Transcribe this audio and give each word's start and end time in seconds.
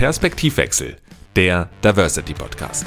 Perspektivwechsel, 0.00 0.96
der 1.36 1.68
Diversity 1.84 2.32
Podcast. 2.32 2.86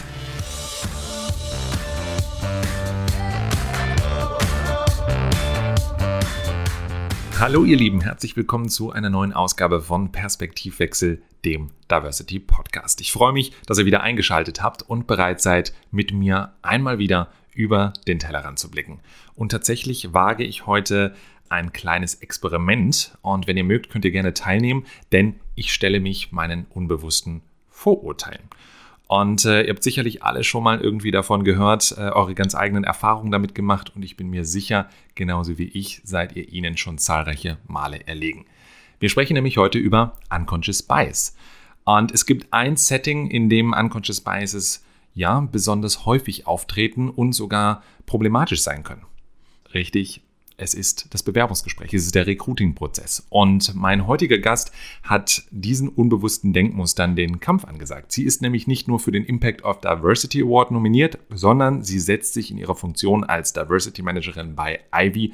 Hallo 7.39 7.65
ihr 7.65 7.77
Lieben, 7.77 8.01
herzlich 8.01 8.35
willkommen 8.35 8.67
zu 8.67 8.91
einer 8.91 9.11
neuen 9.11 9.31
Ausgabe 9.31 9.81
von 9.81 10.11
Perspektivwechsel, 10.11 11.21
dem 11.45 11.69
Diversity 11.91 12.39
Podcast. 12.39 12.99
Ich 12.99 13.11
freue 13.11 13.31
mich, 13.31 13.53
dass 13.67 13.77
ihr 13.77 13.85
wieder 13.85 14.01
eingeschaltet 14.01 14.63
habt 14.63 14.81
und 14.81 15.05
bereit 15.05 15.39
seid, 15.39 15.71
mit 15.91 16.13
mir 16.13 16.53
einmal 16.63 16.97
wieder 16.97 17.29
über 17.53 17.93
den 18.07 18.17
Tellerrand 18.17 18.57
zu 18.57 18.71
blicken. 18.71 19.01
Und 19.35 19.49
tatsächlich 19.49 20.15
wage 20.15 20.45
ich 20.45 20.65
heute 20.65 21.13
ein 21.53 21.71
kleines 21.71 22.15
Experiment 22.15 23.17
und 23.21 23.47
wenn 23.47 23.57
ihr 23.57 23.63
mögt, 23.63 23.89
könnt 23.89 24.05
ihr 24.05 24.11
gerne 24.11 24.33
teilnehmen, 24.33 24.85
denn 25.11 25.35
ich 25.55 25.73
stelle 25.73 25.99
mich 25.99 26.31
meinen 26.31 26.65
unbewussten 26.69 27.41
Vorurteilen. 27.69 28.49
Und 29.07 29.45
äh, 29.45 29.63
ihr 29.63 29.69
habt 29.69 29.83
sicherlich 29.83 30.23
alle 30.23 30.43
schon 30.43 30.63
mal 30.63 30.81
irgendwie 30.81 31.11
davon 31.11 31.43
gehört, 31.43 31.93
äh, 31.97 32.09
eure 32.09 32.33
ganz 32.33 32.55
eigenen 32.55 32.83
Erfahrungen 32.83 33.31
damit 33.31 33.53
gemacht 33.53 33.95
und 33.95 34.03
ich 34.03 34.17
bin 34.17 34.29
mir 34.29 34.45
sicher, 34.45 34.89
genauso 35.13 35.57
wie 35.57 35.67
ich, 35.67 36.01
seid 36.03 36.35
ihr 36.35 36.49
ihnen 36.49 36.77
schon 36.77 36.97
zahlreiche 36.97 37.57
Male 37.67 38.07
erlegen. 38.07 38.45
Wir 38.99 39.09
sprechen 39.09 39.33
nämlich 39.33 39.57
heute 39.57 39.77
über 39.77 40.17
Unconscious 40.33 40.81
Bias. 40.81 41.35
Und 41.83 42.11
es 42.11 42.25
gibt 42.25 42.47
ein 42.51 42.77
Setting, 42.77 43.29
in 43.29 43.49
dem 43.49 43.73
Unconscious 43.73 44.21
Biases 44.21 44.83
ja 45.13 45.41
besonders 45.41 46.05
häufig 46.05 46.47
auftreten 46.47 47.09
und 47.09 47.33
sogar 47.33 47.83
problematisch 48.05 48.61
sein 48.61 48.83
können. 48.83 49.05
Richtig, 49.73 50.21
es 50.57 50.73
ist 50.73 51.07
das 51.11 51.23
Bewerbungsgespräch, 51.23 51.93
es 51.93 52.05
ist 52.05 52.15
der 52.15 52.27
Recruiting-Prozess. 52.27 53.25
Und 53.29 53.75
mein 53.75 54.07
heutiger 54.07 54.37
Gast 54.37 54.71
hat 55.03 55.43
diesen 55.51 55.89
unbewussten 55.89 56.53
Denkmustern 56.53 57.15
den 57.15 57.39
Kampf 57.39 57.65
angesagt. 57.65 58.11
Sie 58.11 58.23
ist 58.23 58.41
nämlich 58.41 58.67
nicht 58.67 58.87
nur 58.87 58.99
für 58.99 59.11
den 59.11 59.25
Impact 59.25 59.63
of 59.63 59.81
Diversity 59.81 60.41
Award 60.41 60.71
nominiert, 60.71 61.19
sondern 61.29 61.83
sie 61.83 61.99
setzt 61.99 62.33
sich 62.33 62.51
in 62.51 62.57
ihrer 62.57 62.75
Funktion 62.75 63.23
als 63.23 63.53
Diversity 63.53 64.01
Managerin 64.01 64.55
bei 64.55 64.79
Ivy 64.93 65.33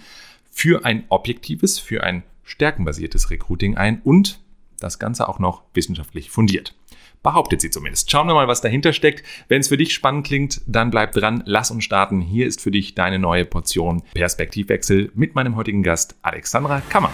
für 0.51 0.85
ein 0.85 1.03
objektives, 1.09 1.79
für 1.79 2.03
ein 2.03 2.23
stärkenbasiertes 2.43 3.29
Recruiting 3.29 3.77
ein 3.77 4.01
und 4.03 4.39
das 4.79 4.99
Ganze 4.99 5.27
auch 5.29 5.39
noch 5.39 5.63
wissenschaftlich 5.73 6.29
fundiert. 6.29 6.75
Behauptet 7.21 7.59
sie 7.59 7.69
zumindest. 7.69 8.09
Schauen 8.09 8.27
wir 8.27 8.33
mal, 8.33 8.47
was 8.47 8.61
dahinter 8.61 8.93
steckt. 8.93 9.23
Wenn 9.49 9.59
es 9.59 9.67
für 9.67 9.77
dich 9.77 9.93
spannend 9.93 10.25
klingt, 10.25 10.61
dann 10.67 10.89
bleib 10.89 11.11
dran, 11.11 11.43
lass 11.45 11.69
uns 11.69 11.83
starten. 11.83 12.21
Hier 12.21 12.47
ist 12.47 12.61
für 12.61 12.71
dich 12.71 12.95
deine 12.95 13.19
neue 13.19 13.45
Portion 13.45 14.03
Perspektivwechsel 14.13 15.11
mit 15.15 15.35
meinem 15.35 15.55
heutigen 15.55 15.83
Gast 15.83 16.15
Alexandra 16.21 16.81
Kammer. 16.89 17.11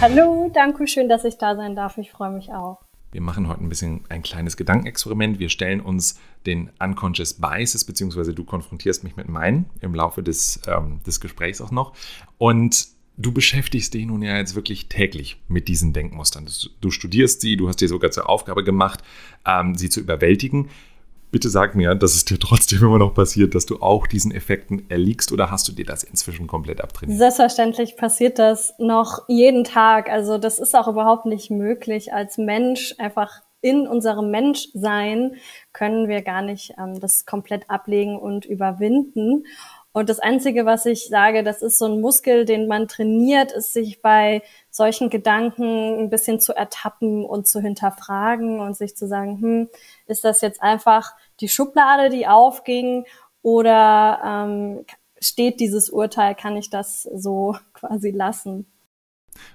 Hallo, 0.00 0.48
danke 0.54 0.86
schön, 0.86 1.08
dass 1.08 1.24
ich 1.24 1.38
da 1.38 1.56
sein 1.56 1.74
darf. 1.74 1.98
Ich 1.98 2.12
freue 2.12 2.30
mich 2.30 2.52
auch. 2.52 2.87
Wir 3.10 3.22
machen 3.22 3.48
heute 3.48 3.62
ein 3.62 3.68
bisschen 3.68 4.02
ein 4.08 4.22
kleines 4.22 4.56
Gedankenexperiment. 4.56 5.38
Wir 5.38 5.48
stellen 5.48 5.80
uns 5.80 6.18
den 6.46 6.70
Unconscious 6.78 7.34
Biases, 7.34 7.84
beziehungsweise 7.84 8.34
du 8.34 8.44
konfrontierst 8.44 9.02
mich 9.02 9.16
mit 9.16 9.28
meinen 9.28 9.66
im 9.80 9.94
Laufe 9.94 10.22
des, 10.22 10.60
ähm, 10.66 11.00
des 11.06 11.20
Gesprächs 11.20 11.60
auch 11.60 11.70
noch. 11.70 11.94
Und 12.36 12.88
du 13.16 13.32
beschäftigst 13.32 13.94
dich 13.94 14.06
nun 14.06 14.22
ja 14.22 14.36
jetzt 14.36 14.54
wirklich 14.54 14.88
täglich 14.88 15.40
mit 15.48 15.68
diesen 15.68 15.92
Denkmustern. 15.92 16.48
Du, 16.80 16.90
studierst 16.90 17.40
sie, 17.40 17.56
du 17.56 17.68
hast 17.68 17.80
dir 17.80 17.88
sogar 17.88 18.10
zur 18.10 18.28
Aufgabe 18.28 18.62
gemacht, 18.62 19.02
ähm, 19.46 19.74
sie 19.74 19.90
zu 19.90 20.00
überwältigen. 20.00 20.68
Bitte 21.30 21.50
sag 21.50 21.74
mir, 21.74 21.94
dass 21.94 22.14
es 22.14 22.24
dir 22.24 22.38
trotzdem 22.38 22.78
immer 22.78 22.98
noch 22.98 23.12
passiert, 23.12 23.54
dass 23.54 23.66
du 23.66 23.82
auch 23.82 24.06
diesen 24.06 24.32
Effekten 24.32 24.88
erliegst 24.88 25.30
oder 25.30 25.50
hast 25.50 25.68
du 25.68 25.72
dir 25.72 25.84
das 25.84 26.02
inzwischen 26.02 26.46
komplett 26.46 26.80
abtrainiert? 26.80 27.18
Selbstverständlich 27.18 27.96
passiert 27.96 28.38
das 28.38 28.74
noch 28.78 29.28
jeden 29.28 29.64
Tag. 29.64 30.08
Also 30.10 30.38
das 30.38 30.58
ist 30.58 30.74
auch 30.74 30.88
überhaupt 30.88 31.26
nicht 31.26 31.50
möglich. 31.50 32.14
Als 32.14 32.38
Mensch 32.38 32.94
einfach 32.98 33.42
in 33.60 33.88
unserem 33.88 34.30
Menschsein 34.30 35.36
können 35.72 36.08
wir 36.08 36.22
gar 36.22 36.42
nicht 36.42 36.74
ähm, 36.78 37.00
das 37.00 37.26
komplett 37.26 37.68
ablegen 37.68 38.16
und 38.16 38.44
überwinden. 38.44 39.44
Und 39.92 40.08
das 40.08 40.20
Einzige, 40.20 40.64
was 40.64 40.86
ich 40.86 41.08
sage, 41.08 41.42
das 41.42 41.60
ist 41.60 41.78
so 41.78 41.86
ein 41.86 42.00
Muskel, 42.00 42.44
den 42.44 42.68
man 42.68 42.86
trainiert, 42.86 43.50
ist 43.50 43.72
sich 43.72 44.00
bei 44.00 44.42
solchen 44.70 45.10
Gedanken 45.10 45.98
ein 45.98 46.10
bisschen 46.10 46.40
zu 46.40 46.54
ertappen 46.54 47.24
und 47.24 47.48
zu 47.48 47.60
hinterfragen 47.60 48.60
und 48.60 48.76
sich 48.76 48.96
zu 48.96 49.08
sagen, 49.08 49.40
hm, 49.40 49.68
ist 50.06 50.24
das 50.24 50.40
jetzt 50.40 50.62
einfach 50.62 51.14
die 51.40 51.48
Schublade, 51.48 52.10
die 52.10 52.26
aufging 52.26 53.04
oder 53.42 54.20
ähm, 54.24 54.84
steht 55.20 55.60
dieses 55.60 55.90
Urteil, 55.90 56.34
kann 56.34 56.56
ich 56.56 56.70
das 56.70 57.02
so 57.02 57.56
quasi 57.72 58.10
lassen? 58.10 58.66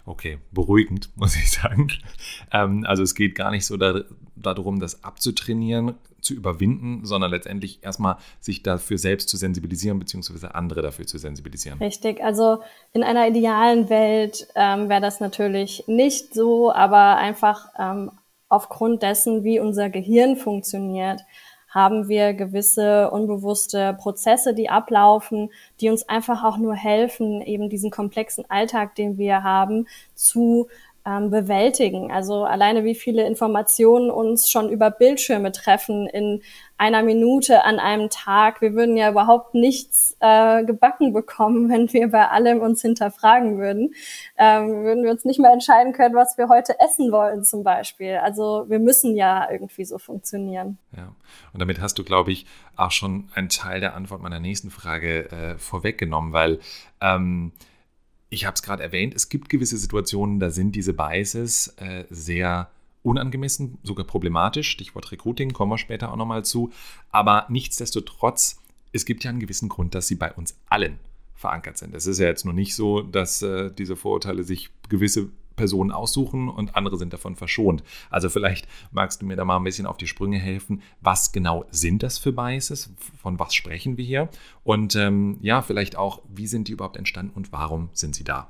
Okay, 0.06 0.40
beruhigend, 0.52 1.10
muss 1.16 1.36
ich 1.36 1.52
sagen. 1.52 1.92
Ähm, 2.52 2.86
also 2.88 3.04
es 3.04 3.16
geht 3.16 3.36
gar 3.36 3.52
nicht 3.52 3.66
so 3.66 3.78
da, 3.78 4.02
darum, 4.36 4.80
das 4.80 5.04
abzutrainieren, 5.04 5.96
zu 6.22 6.34
überwinden, 6.34 7.06
sondern 7.06 7.32
letztendlich 7.32 7.84
erstmal 7.84 8.16
sich 8.40 8.64
dafür 8.64 8.98
selbst 8.98 9.28
zu 9.28 9.36
sensibilisieren, 9.36 10.00
beziehungsweise 10.00 10.56
andere 10.56 10.82
dafür 10.82 11.06
zu 11.06 11.18
sensibilisieren. 11.18 11.80
Richtig, 11.80 12.24
also 12.24 12.62
in 12.94 13.04
einer 13.04 13.28
idealen 13.28 13.90
Welt 13.90 14.48
ähm, 14.56 14.88
wäre 14.88 15.02
das 15.02 15.20
natürlich 15.20 15.84
nicht 15.88 16.34
so, 16.34 16.72
aber 16.72 17.18
einfach 17.18 17.68
ähm, 17.78 18.12
aufgrund 18.48 19.04
dessen, 19.04 19.44
wie 19.44 19.60
unser 19.60 19.90
Gehirn 19.90 20.38
funktioniert, 20.38 21.22
haben 21.73 22.07
wir 22.07 22.34
gewisse 22.34 23.09
unbewusste 23.09 23.95
Prozesse, 24.00 24.53
die 24.53 24.69
ablaufen, 24.69 25.50
die 25.81 25.89
uns 25.89 26.07
einfach 26.07 26.44
auch 26.44 26.57
nur 26.57 26.75
helfen, 26.75 27.41
eben 27.41 27.69
diesen 27.69 27.89
komplexen 27.89 28.45
Alltag, 28.50 28.94
den 28.95 29.17
wir 29.17 29.44
haben, 29.44 29.88
zu 30.13 30.67
ähm, 31.06 31.30
bewältigen. 31.30 32.12
Also 32.12 32.46
alleine 32.46 32.84
wie 32.84 32.96
viele 32.96 33.25
Informationen 33.28 34.09
uns 34.09 34.50
schon 34.50 34.69
über 34.69 34.90
Bildschirme 34.90 35.52
treffen 35.52 36.08
in 36.08 36.41
einer 36.78 37.03
Minute 37.03 37.64
an 37.64 37.80
einem 37.80 38.09
Tag. 38.09 38.62
Wir 38.62 38.74
würden 38.74 38.97
ja 38.97 39.09
überhaupt 39.09 39.53
nichts 39.53 40.18
äh, 40.19 40.64
gebacken 40.64 41.14
bekommen, 41.14 41.69
wenn 41.72 41.91
wir 41.91 42.09
bei 42.12 42.28
allem 42.30 42.59
uns 42.59 42.81
hinterfragen 42.81 43.58
würden. 43.58 43.94
Ähm, 44.38 44.84
würden 44.84 45.03
wir 45.03 45.12
uns 45.12 45.25
nicht 45.25 45.40
mehr 45.40 45.52
entscheiden 45.52 45.94
können, 45.94 46.16
was 46.16 46.38
wir 46.38 46.47
heute 46.50 46.80
essen 46.80 47.12
wollen 47.12 47.44
zum 47.44 47.64
Beispiel. 47.64 48.16
Also 48.16 48.66
wir 48.68 48.80
müssen 48.80 49.16
ja 49.16 49.50
irgendwie 49.52 49.85
so 49.85 49.97
funktionieren. 49.97 50.78
Ja, 50.96 51.14
und 51.53 51.59
damit 51.59 51.81
hast 51.81 51.97
du, 52.00 52.03
glaube 52.03 52.31
ich, 52.31 52.46
auch 52.75 52.91
schon 52.91 53.30
einen 53.35 53.50
Teil 53.50 53.80
der 53.80 53.96
Antwort 53.96 54.22
meiner 54.22 54.40
nächsten 54.40 54.72
Frage 54.72 55.31
äh, 55.31 55.58
vorweggenommen, 55.58 56.34
weil 56.34 56.59
ähm, 57.02 57.52
ich 58.34 58.46
habe 58.46 58.56
es 58.56 58.64
gerade 58.64 58.82
erwähnt, 58.82 59.14
es 59.14 59.30
gibt 59.30 59.50
gewisse 59.50 59.78
Situationen, 59.78 60.40
da 60.40 60.50
sind 60.50 60.76
diese 60.76 60.94
Biases 60.94 61.68
äh, 61.78 62.06
sehr 62.10 62.70
unangemessen, 63.04 63.78
sogar 63.84 64.06
problematisch. 64.06 64.70
Stichwort 64.70 65.12
Recruiting, 65.12 65.54
kommen 65.54 65.72
wir 65.72 65.78
später 65.78 66.12
auch 66.12 66.16
nochmal 66.16 66.44
zu. 66.44 66.72
Aber 67.12 67.46
nichtsdestotrotz, 67.50 68.60
es 68.92 69.06
gibt 69.06 69.24
ja 69.24 69.30
einen 69.30 69.40
gewissen 69.40 69.70
Grund, 69.70 69.94
dass 69.94 70.08
sie 70.08 70.16
bei 70.16 70.34
uns 70.34 70.58
allen 70.68 71.00
verankert 71.36 71.78
sind. 71.78 71.94
Es 71.94 72.08
ist 72.08 72.20
ja 72.20 72.28
jetzt 72.28 72.46
nur 72.46 72.54
nicht 72.54 72.76
so, 72.76 73.02
dass 73.02 73.42
äh, 73.42 73.70
diese 73.72 73.96
Vorurteile 73.96 74.44
sich 74.44 74.70
gewisse 74.90 75.30
Personen 75.56 75.91
aussuchen 75.91 76.50
und 76.50 76.75
andere 76.75 76.97
sind 76.97 77.14
davon 77.14 77.36
verschont. 77.36 77.84
Also 78.09 78.30
vielleicht 78.30 78.68
magst 78.91 79.22
du 79.22 79.25
mir 79.25 79.36
da 79.36 79.46
mal 79.46 79.58
ein 79.58 79.64
bisschen 79.64 79.86
auf 79.86 79.97
die 79.97 80.08
Sprünge 80.08 80.38
helfen. 80.38 80.81
Was 81.02 81.31
genau 81.31 81.66
sind 81.72 82.03
das 82.03 82.18
für 82.18 82.31
Biases? 82.31 82.94
Von 83.22 83.40
was 83.40 83.53
sprechen 83.53 83.97
wir 83.97 84.06
hier? 84.06 84.30
Und 84.64 84.96
ähm, 84.96 85.38
ja, 85.41 85.62
vielleicht 85.62 85.97
auch, 85.97 86.22
wie 86.28 86.47
sind 86.47 86.68
die 86.68 86.74
überhaupt 86.74 86.97
entstanden 86.97 87.34
und 87.36 87.52
warum 87.52 87.90
sind 87.94 88.16
sie 88.16 88.24
da? 88.24 88.50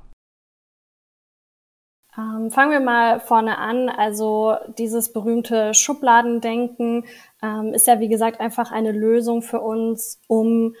Ähm, 2.16 2.50
fangen 2.50 2.70
wir 2.70 2.80
mal 2.80 3.18
vorne 3.20 3.58
an. 3.58 3.88
Also 3.88 4.56
dieses 4.78 5.12
berühmte 5.12 5.74
Schubladendenken 5.74 7.04
ähm, 7.42 7.74
ist 7.74 7.86
ja, 7.86 7.98
wie 8.00 8.08
gesagt, 8.08 8.40
einfach 8.40 8.70
eine 8.70 8.92
Lösung 8.92 9.42
für 9.42 9.60
uns, 9.60 10.20
um 10.28 10.74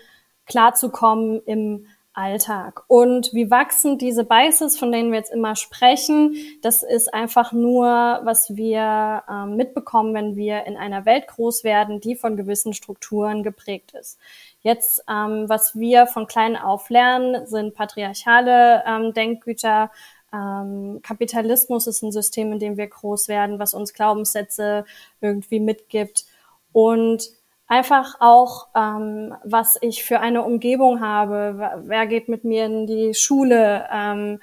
klarzukommen 0.46 1.40
im 1.46 1.86
Alltag. 2.14 2.84
Und 2.86 3.34
wie 3.34 3.50
wachsen 3.50 3.98
diese 3.98 4.24
Biases, 4.24 4.78
von 4.78 4.92
denen 4.92 5.10
wir 5.10 5.18
jetzt 5.18 5.32
immer 5.32 5.56
sprechen? 5.56 6.36
Das 6.62 6.82
ist 6.82 7.12
einfach 7.12 7.52
nur, 7.52 7.86
was 8.22 8.56
wir 8.56 9.24
ähm, 9.28 9.56
mitbekommen, 9.56 10.14
wenn 10.14 10.36
wir 10.36 10.64
in 10.64 10.76
einer 10.76 11.04
Welt 11.04 11.26
groß 11.26 11.64
werden, 11.64 12.00
die 12.00 12.14
von 12.14 12.36
gewissen 12.36 12.72
Strukturen 12.72 13.42
geprägt 13.42 13.92
ist. 13.98 14.18
Jetzt, 14.60 15.04
ähm, 15.10 15.48
was 15.48 15.78
wir 15.78 16.06
von 16.06 16.26
klein 16.26 16.56
auf 16.56 16.88
lernen, 16.88 17.46
sind 17.46 17.74
patriarchale 17.74 18.82
ähm, 18.86 19.12
Denkgüter. 19.12 19.90
Ähm, 20.32 21.00
Kapitalismus 21.02 21.86
ist 21.86 22.02
ein 22.02 22.12
System, 22.12 22.52
in 22.52 22.58
dem 22.60 22.76
wir 22.76 22.86
groß 22.86 23.28
werden, 23.28 23.58
was 23.58 23.74
uns 23.74 23.92
Glaubenssätze 23.92 24.84
irgendwie 25.20 25.60
mitgibt. 25.60 26.26
Und 26.72 27.30
einfach 27.66 28.16
auch, 28.20 28.68
ähm, 28.74 29.34
was 29.44 29.78
ich 29.80 30.04
für 30.04 30.20
eine 30.20 30.42
Umgebung 30.42 31.00
habe. 31.00 31.82
Wer 31.84 32.06
geht 32.06 32.28
mit 32.28 32.44
mir 32.44 32.66
in 32.66 32.86
die 32.86 33.14
Schule? 33.14 33.88
Ähm, 33.92 34.40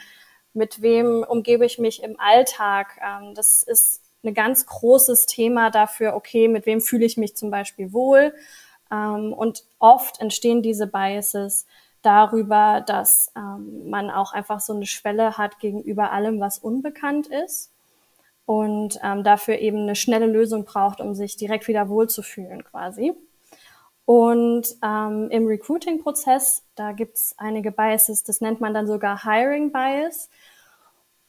mit 0.54 0.82
wem 0.82 1.24
umgebe 1.28 1.66
ich 1.66 1.80
mich 1.80 2.04
im 2.04 2.20
Alltag? 2.20 3.00
Ähm, 3.06 3.34
das 3.36 3.64
ist 3.64 4.02
ein 4.24 4.34
ganz 4.34 4.66
großes 4.66 5.26
Thema 5.26 5.70
dafür, 5.72 6.16
okay, 6.16 6.48
mit 6.48 6.66
wem 6.66 6.82
fühle 6.82 7.06
ich 7.06 7.18
mich 7.18 7.36
zum 7.36 7.52
Beispiel 7.52 7.94
wohl? 7.94 8.34
Ähm, 8.92 9.34
und 9.34 9.64
oft 9.80 10.20
entstehen 10.20 10.62
diese 10.62 10.88
Biases, 10.88 11.66
darüber, 12.02 12.84
dass 12.86 13.32
ähm, 13.36 13.90
man 13.90 14.10
auch 14.10 14.34
einfach 14.34 14.60
so 14.60 14.74
eine 14.74 14.86
Schwelle 14.86 15.38
hat 15.38 15.60
gegenüber 15.60 16.12
allem, 16.12 16.40
was 16.40 16.58
unbekannt 16.58 17.28
ist 17.28 17.71
und 18.52 19.00
ähm, 19.02 19.24
dafür 19.24 19.60
eben 19.60 19.78
eine 19.78 19.96
schnelle 19.96 20.26
Lösung 20.26 20.66
braucht, 20.66 21.00
um 21.00 21.16
sich 21.16 21.38
direkt 21.38 21.70
wieder 21.70 21.88
wohlzufühlen 21.88 22.66
quasi. 22.66 23.14
Und 24.04 24.68
ähm, 24.84 25.30
im 25.32 25.48
Recruiting-Prozess, 25.48 26.66
da 26.76 26.92
gibt 26.92 27.16
es 27.16 27.34
einige 27.38 27.72
Biases, 27.72 28.26
das 28.26 28.42
nennt 28.42 28.60
man 28.60 28.74
dann 28.74 28.88
sogar 28.88 29.24
Hiring 29.24 29.72
Bias. 29.72 30.30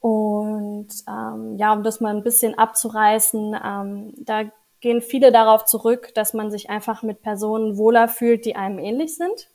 Und 0.00 0.88
ähm, 1.08 1.56
ja, 1.58 1.72
um 1.72 1.84
das 1.84 2.00
mal 2.00 2.12
ein 2.12 2.24
bisschen 2.24 2.58
abzureißen, 2.58 3.56
ähm, 3.64 4.14
da 4.16 4.42
gehen 4.80 5.00
viele 5.00 5.30
darauf 5.30 5.64
zurück, 5.64 6.12
dass 6.16 6.34
man 6.34 6.50
sich 6.50 6.70
einfach 6.70 7.04
mit 7.04 7.22
Personen 7.22 7.76
wohler 7.76 8.08
fühlt, 8.08 8.46
die 8.46 8.56
einem 8.56 8.80
ähnlich 8.80 9.16
sind. 9.16 9.48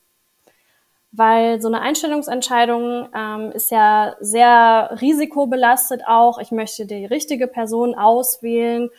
Weil 1.12 1.62
so 1.62 1.68
eine 1.68 1.82
Einstellungsentscheidung 1.82 3.10
ähm, 3.16 3.52
ist 3.54 3.72
ja 3.72 4.16
sehr 4.20 4.98
risikobelastet 5.02 6.02
auch. 6.06 6.38
Ich 6.38 6.52
möchte 6.52 6.86
die 6.86 7.06
richtige 7.06 7.48
Person 7.48 7.96
auswählen 7.96 8.90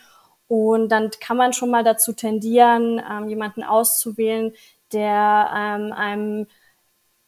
und 0.48 0.88
dann 0.90 1.10
kann 1.20 1.36
man 1.36 1.52
schon 1.52 1.70
mal 1.70 1.84
dazu 1.84 2.14
tendieren, 2.14 3.00
ähm, 3.08 3.28
jemanden 3.28 3.62
auszuwählen, 3.62 4.52
der 4.92 5.50
ähm, 5.54 5.92
einem 5.92 6.46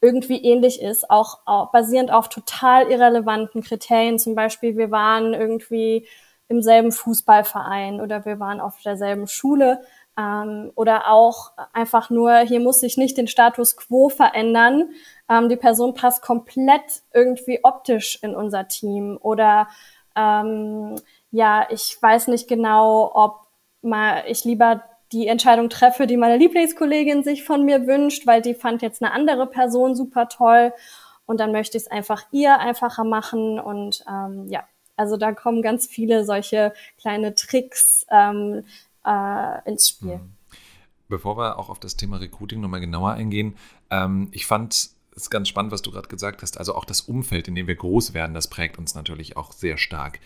irgendwie 0.01 0.43
ähnlich 0.43 0.81
ist, 0.81 1.11
auch, 1.11 1.41
auch 1.45 1.73
basierend 1.73 2.11
auf 2.11 2.31
total 2.31 2.91
irrelevanten 2.91 3.63
Kriterien. 3.63 4.19
Zum 4.19 4.35
Beispiel, 4.35 4.77
wir 4.79 4.91
waren 4.91 5.35
irgendwie 5.35 6.09
im 6.49 6.63
selben 6.63 6.91
Fußballverein 6.91 8.01
oder 8.01 8.25
wir 8.25 8.41
waren 8.41 8.61
auf 8.61 8.81
derselben 8.83 9.27
Schule 9.29 9.83
ähm, 10.21 10.71
oder 10.75 11.11
auch 11.11 11.53
einfach 11.73 12.11
nur, 12.11 12.39
hier 12.41 12.61
muss 12.61 12.81
sich 12.81 12.99
nicht 12.99 13.17
den 13.17 13.29
Status 13.29 13.77
quo 13.77 14.09
verändern. 14.11 14.91
Ähm, 15.29 15.49
die 15.49 15.57
Person 15.57 15.95
passt 15.95 16.23
komplett 16.23 17.03
irgendwie 17.15 17.61
optisch 17.63 18.19
in 18.23 18.35
unser 18.35 18.69
Team. 18.69 19.19
Oder 19.21 19.69
ähm, 20.17 20.97
ja, 21.31 21.67
ich 21.71 21.97
weiß 22.01 22.29
nicht 22.29 22.49
genau, 22.49 23.11
ob 23.15 23.47
mal 23.83 24.25
ich 24.27 24.45
lieber 24.45 24.83
die 25.13 25.27
Entscheidung 25.27 25.71
treffe, 25.71 26.07
die 26.07 26.17
meine 26.17 26.37
Lieblingskollegin 26.37 27.25
sich 27.25 27.43
von 27.43 27.65
mir 27.65 27.87
wünscht, 27.87 28.27
weil 28.27 28.43
die 28.43 28.55
fand 28.55 28.83
jetzt 28.83 29.03
eine 29.03 29.13
andere 29.13 29.47
Person 29.47 29.95
super 29.95 30.29
toll. 30.29 30.73
Und 31.25 31.41
dann 31.41 31.53
möchte 31.53 31.79
ich 31.79 31.85
es 31.85 31.91
einfach 31.91 32.25
ihr 32.31 32.59
einfacher 32.59 33.05
machen. 33.05 33.59
Und 33.59 34.05
ähm, 34.09 34.49
ja, 34.49 34.65
also 34.97 35.17
da 35.17 35.33
kommen 35.33 35.63
ganz 35.63 35.87
viele 35.87 36.25
solche 36.25 36.75
kleine 36.99 37.35
Tricks 37.35 38.05
ähm, 38.11 38.65
äh, 39.11 39.69
ins 39.69 39.89
Spiel. 39.89 40.17
Mhm. 40.17 40.33
Bevor 41.09 41.37
wir 41.37 41.59
auch 41.59 41.71
auf 41.71 41.81
das 41.81 41.97
Thema 41.97 42.19
Recruiting 42.19 42.61
nochmal 42.61 42.81
genauer 42.81 43.13
eingehen, 43.13 43.57
ähm, 43.91 44.29
ich 44.31 44.47
fand 44.47 44.91
es 45.17 45.31
ganz 45.31 45.49
spannend, 45.49 45.73
was 45.73 45.83
du 45.83 45.91
gerade 45.91 46.09
gesagt 46.09 46.43
hast. 46.43 46.57
Also 46.57 46.75
auch 46.75 46.85
das 46.85 47.01
Umfeld, 47.01 47.49
in 47.49 47.57
dem 47.57 47.67
wir 47.67 47.75
groß 47.75 48.15
werden, 48.15 48.33
das 48.33 48.49
prägt 48.49 48.79
uns 48.79 48.95
natürlich 48.95 49.37
auch 49.37 49.53
sehr 49.53 49.77
stark. 49.77 50.21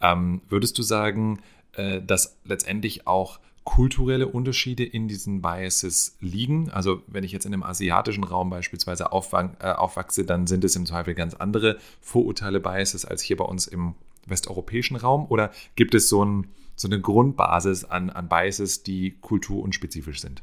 Ähm, 0.00 0.40
würdest 0.48 0.78
du 0.78 0.82
sagen, 0.82 1.40
äh, 1.72 2.00
dass 2.00 2.38
letztendlich 2.44 3.06
auch 3.06 3.38
kulturelle 3.64 4.26
Unterschiede 4.26 4.84
in 4.84 5.06
diesen 5.06 5.42
Biases 5.42 6.16
liegen. 6.20 6.70
Also 6.70 7.02
wenn 7.06 7.24
ich 7.24 7.32
jetzt 7.32 7.44
in 7.44 7.52
einem 7.52 7.62
asiatischen 7.62 8.24
Raum 8.24 8.50
beispielsweise 8.50 9.04
äh, 9.04 9.72
aufwachse, 9.72 10.24
dann 10.24 10.46
sind 10.46 10.64
es 10.64 10.74
im 10.74 10.86
Zweifel 10.86 11.14
ganz 11.14 11.34
andere 11.34 11.78
Vorurteile, 12.00 12.60
Biases 12.60 13.04
als 13.04 13.22
hier 13.22 13.36
bei 13.36 13.44
uns 13.44 13.66
im 13.66 13.94
westeuropäischen 14.26 14.96
Raum. 14.96 15.26
Oder 15.28 15.52
gibt 15.76 15.94
es 15.94 16.08
so, 16.08 16.24
ein, 16.24 16.48
so 16.80 16.88
eine 16.88 17.00
Grundbasis 17.00 17.84
an, 17.84 18.08
an 18.08 18.28
Biases, 18.28 18.82
die 18.82 19.18
kulturunspezifisch 19.20 20.20
sind? 20.20 20.42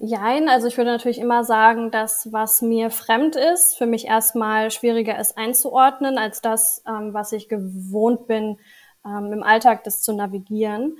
Jein, 0.00 0.48
also 0.48 0.68
ich 0.68 0.76
würde 0.76 0.90
natürlich 0.90 1.18
immer 1.18 1.44
sagen, 1.44 1.90
dass 1.90 2.32
was 2.32 2.62
mir 2.62 2.90
fremd 2.90 3.36
ist, 3.36 3.76
für 3.76 3.86
mich 3.86 4.06
erstmal 4.06 4.70
schwieriger 4.70 5.18
ist 5.18 5.36
einzuordnen, 5.36 6.18
als 6.18 6.40
das, 6.40 6.82
ähm, 6.86 7.12
was 7.12 7.32
ich 7.32 7.48
gewohnt 7.48 8.26
bin, 8.26 8.58
ähm, 9.04 9.32
im 9.32 9.42
Alltag 9.42 9.84
das 9.84 10.02
zu 10.02 10.14
navigieren. 10.14 10.96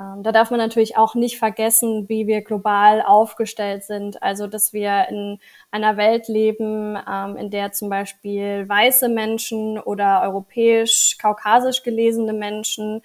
Ähm, 0.00 0.22
da 0.22 0.32
darf 0.32 0.50
man 0.50 0.58
natürlich 0.58 0.96
auch 0.96 1.14
nicht 1.14 1.38
vergessen, 1.38 2.08
wie 2.08 2.26
wir 2.26 2.42
global 2.42 3.02
aufgestellt 3.02 3.84
sind. 3.84 4.22
Also, 4.22 4.46
dass 4.46 4.72
wir 4.72 5.08
in 5.08 5.40
einer 5.70 5.96
Welt 5.96 6.28
leben, 6.28 6.96
ähm, 7.08 7.36
in 7.36 7.50
der 7.50 7.72
zum 7.72 7.88
Beispiel 7.90 8.68
weiße 8.68 9.08
Menschen 9.08 9.78
oder 9.78 10.22
europäisch, 10.22 11.16
kaukasisch 11.20 11.82
gelesene 11.82 12.32
Menschen 12.32 13.02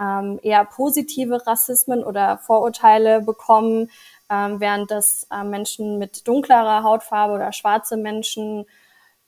ähm, 0.00 0.38
eher 0.42 0.64
positive 0.64 1.46
Rassismen 1.46 2.04
oder 2.04 2.38
Vorurteile 2.38 3.20
bekommen, 3.20 3.90
ähm, 4.30 4.60
während 4.60 4.90
das 4.90 5.26
äh, 5.32 5.44
Menschen 5.44 5.98
mit 5.98 6.26
dunklerer 6.28 6.82
Hautfarbe 6.82 7.34
oder 7.34 7.52
schwarze 7.52 7.96
Menschen, 7.96 8.66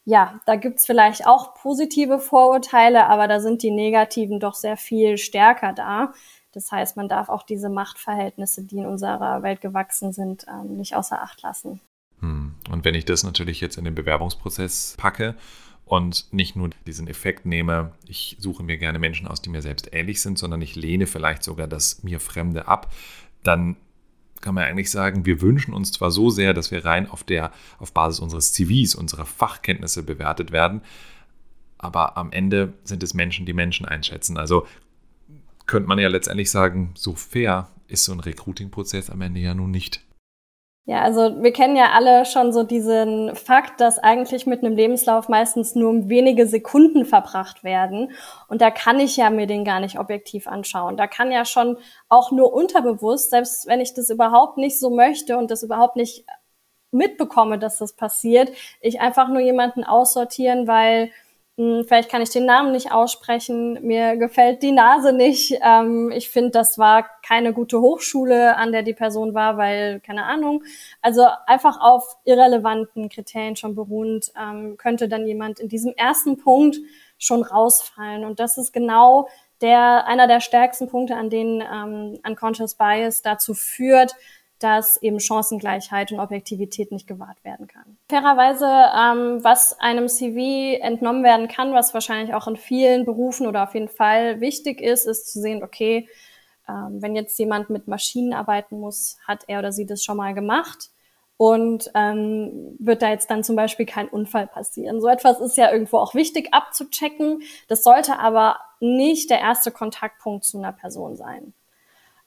ja, 0.05 0.41
da 0.47 0.57
gibt's 0.57 0.87
vielleicht 0.87 1.27
auch 1.27 1.55
positive 1.55 2.19
Vorurteile, 2.19 3.07
aber 3.07 3.29
da 3.29 3.41
sind 3.41 3.63
die 3.63 3.71
negativen 3.71 4.41
doch 4.41 4.55
sehr 4.55 4.77
viel 4.77 5.19
stärker 5.19 5.73
da. 5.73 6.13
Das 6.53 6.73
heißt, 6.73 6.97
man 6.97 7.09
darf 7.09 7.29
auch 7.29 7.45
diese 7.45 7.69
Machtverhältnisse, 7.69 8.65
die 8.65 8.79
in 8.79 8.87
unserer 8.87 9.43
Welt 9.43 9.61
gewachsen 9.61 10.13
sind, 10.13 10.47
ähm, 10.49 10.77
nicht 10.77 10.97
außer 10.97 11.23
Acht 11.23 11.43
lassen. 11.43 11.81
Hm. 12.21 12.55
Und 12.71 12.85
wenn 12.85 12.95
ich 12.95 13.05
das 13.05 13.23
natürlich 13.23 13.61
jetzt 13.61 13.79
in 13.79 13.85
den 13.85 13.95
Bewerbungsprozess 13.95 14.97
packe 14.99 15.37
und 15.91 16.33
nicht 16.33 16.55
nur 16.55 16.71
diesen 16.87 17.09
Effekt 17.09 17.47
nehme, 17.47 17.91
ich 18.07 18.37
suche 18.39 18.63
mir 18.63 18.79
gerne 18.79 19.01
Menschen 19.01 19.27
aus, 19.27 19.43
die 19.43 19.51
mir 19.51 19.61
selbst 19.61 19.93
ähnlich 19.93 20.23
sind, 20.23 20.39
sondern 20.39 20.63
ich 20.63 20.77
lehne 20.77 21.09
vielleicht 21.09 21.43
sogar 21.43 21.67
das 21.67 22.05
mir 22.05 22.21
Fremde 22.21 22.69
ab, 22.69 22.93
dann 23.43 23.75
kann 24.41 24.55
man 24.55 24.63
eigentlich 24.63 24.93
sagen, 24.93 25.27
wir 25.27 25.41
wünschen 25.41 25.75
uns 25.75 25.91
zwar 25.91 26.13
so 26.13 26.31
sehr, 26.31 26.55
dass 26.55 26.71
wir 26.71 26.85
rein 26.85 27.11
auf 27.11 27.25
der, 27.25 27.51
auf 27.81 27.93
Basis 27.93 28.21
unseres 28.21 28.53
CVs, 28.53 28.95
unserer 28.95 29.27
Fachkenntnisse 29.27 30.05
bewertet 30.05 30.53
werden, 30.53 30.83
aber 31.77 32.17
am 32.17 32.31
Ende 32.31 32.73
sind 32.85 33.03
es 33.03 33.13
Menschen, 33.13 33.45
die 33.45 33.53
Menschen 33.53 33.85
einschätzen. 33.85 34.37
Also 34.37 34.69
könnte 35.67 35.89
man 35.89 35.99
ja 35.99 36.07
letztendlich 36.07 36.53
sagen, 36.53 36.93
so 36.95 37.17
fair 37.17 37.69
ist 37.89 38.05
so 38.05 38.13
ein 38.13 38.21
Recruiting-Prozess 38.21 39.11
am 39.11 39.23
Ende 39.23 39.41
ja 39.41 39.55
nun 39.55 39.73
nicht. 39.73 40.05
Ja, 40.87 41.03
also 41.03 41.43
wir 41.43 41.53
kennen 41.53 41.77
ja 41.77 41.91
alle 41.93 42.25
schon 42.25 42.53
so 42.53 42.63
diesen 42.65 43.37
Fakt, 43.37 43.81
dass 43.81 43.99
eigentlich 43.99 44.47
mit 44.47 44.65
einem 44.65 44.75
Lebenslauf 44.75 45.29
meistens 45.29 45.75
nur 45.75 46.09
wenige 46.09 46.47
Sekunden 46.47 47.05
verbracht 47.05 47.63
werden. 47.63 48.13
Und 48.49 48.61
da 48.61 48.71
kann 48.71 48.99
ich 48.99 49.17
ja 49.17 49.31
mir 49.31 49.47
den 49.47 49.65
gar 49.65 49.79
nicht 49.81 49.99
objektiv 50.01 50.49
anschauen. 50.49 50.97
Da 50.97 51.07
kann 51.07 51.31
ja 51.31 51.45
schon 51.45 51.77
auch 52.09 52.33
nur 52.33 52.53
unterbewusst, 52.53 53.31
selbst 53.31 53.67
wenn 53.67 53.81
ich 53.81 53.95
das 53.95 54.11
überhaupt 54.11 54.57
nicht 54.57 54.81
so 54.81 54.91
möchte 54.91 55.37
und 55.37 55.51
das 55.51 55.63
überhaupt 55.63 55.97
nicht 55.97 56.25
mitbekomme, 56.93 57.59
dass 57.59 57.79
das 57.79 57.95
passiert, 57.95 58.51
ich 58.81 59.01
einfach 59.01 59.29
nur 59.29 59.41
jemanden 59.41 59.85
aussortieren, 59.85 60.67
weil 60.67 61.11
hm, 61.61 61.85
vielleicht 61.87 62.11
kann 62.11 62.23
ich 62.23 62.31
den 62.31 62.47
Namen 62.47 62.73
nicht 62.73 62.91
aussprechen, 62.91 63.87
mir 63.87 64.17
gefällt 64.17 64.63
die 64.63 64.73
Nase 64.73 65.13
nicht. 65.13 65.59
Ähm, 65.63 66.11
ich 66.11 66.31
finde, 66.31 66.53
das 66.53 66.79
war 66.79 67.07
keine 67.23 67.53
gute 67.53 67.83
Hochschule, 67.83 68.57
an 68.57 68.73
der 68.73 68.83
die 68.83 68.95
Person 68.95 69.35
war, 69.35 69.59
weil, 69.59 70.01
keine 70.01 70.25
Ahnung. 70.25 70.65
Also 71.03 71.27
einfach 71.47 71.79
auf 71.79 72.17
irrelevanten 72.25 73.11
Kriterien 73.11 73.57
schon 73.57 73.75
beruhend, 73.75 74.33
ähm, 74.43 74.79
könnte 74.79 75.07
dann 75.07 75.27
jemand 75.27 75.61
in 75.61 75.69
diesem 75.69 75.93
ersten 75.99 76.39
Punkt 76.39 76.79
schon 77.19 77.43
rausfallen. 77.43 78.25
Und 78.25 78.41
das 78.41 78.57
ist 78.57 78.73
genau 78.73 79.29
der, 79.61 80.07
einer 80.07 80.27
der 80.27 80.41
stärksten 80.41 80.89
Punkte, 80.89 81.17
an 81.17 81.29
denen 81.29 81.61
ähm, 81.61 82.19
Unconscious 82.27 82.75
Bias 82.75 83.21
dazu 83.21 83.53
führt, 83.53 84.15
dass 84.61 85.03
eben 85.03 85.19
Chancengleichheit 85.19 86.13
und 86.13 86.21
Objektivität 86.21 86.93
nicht 86.93 87.07
gewahrt 87.07 87.43
werden 87.45 87.67
kann. 87.67 87.99
Fairerweise, 88.09 88.67
ähm, 88.67 89.43
was 89.43 89.79
einem 89.81 90.09
CV 90.09 90.81
entnommen 90.81 91.25
werden 91.25 91.49
kann, 91.49 91.73
was 91.73 91.95
wahrscheinlich 91.95 92.35
auch 92.35 92.47
in 92.47 92.57
vielen 92.57 93.05
Berufen 93.05 93.47
oder 93.47 93.65
auf 93.65 93.75
jeden 93.75 93.89
Fall 93.89 94.41
wichtig 94.41 94.81
ist, 94.81 95.07
ist 95.07 95.33
zu 95.33 95.41
sehen, 95.41 95.63
okay, 95.63 96.09
ähm, 96.69 97.03
wenn 97.03 97.17
jetzt 97.17 97.39
jemand 97.39 97.71
mit 97.71 97.89
Maschinen 97.89 98.33
arbeiten 98.33 98.79
muss, 98.79 99.19
hat 99.27 99.45
er 99.49 99.59
oder 99.59 99.73
sie 99.73 99.87
das 99.87 100.05
schon 100.05 100.19
mal 100.19 100.35
gemacht 100.35 100.91
und 101.41 101.91
ähm, 101.95 102.77
wird 102.79 103.01
da 103.01 103.09
jetzt 103.09 103.31
dann 103.31 103.43
zum 103.43 103.57
Beispiel 103.57 103.87
kein 103.87 104.09
Unfall 104.09 104.47
passieren. 104.47 105.01
So 105.01 105.09
etwas 105.09 105.41
ist 105.41 105.57
ja 105.57 105.73
irgendwo 105.73 105.97
auch 105.97 106.15
wichtig 106.15 106.53
abzuchecken. 106.53 107.43
Das 107.67 107.83
sollte 107.83 108.19
aber 108.19 108.59
nicht 108.79 109.31
der 109.31 109.41
erste 109.41 109.71
Kontaktpunkt 109.71 110.45
zu 110.45 110.59
einer 110.59 110.73
Person 110.73 111.17
sein. 111.17 111.55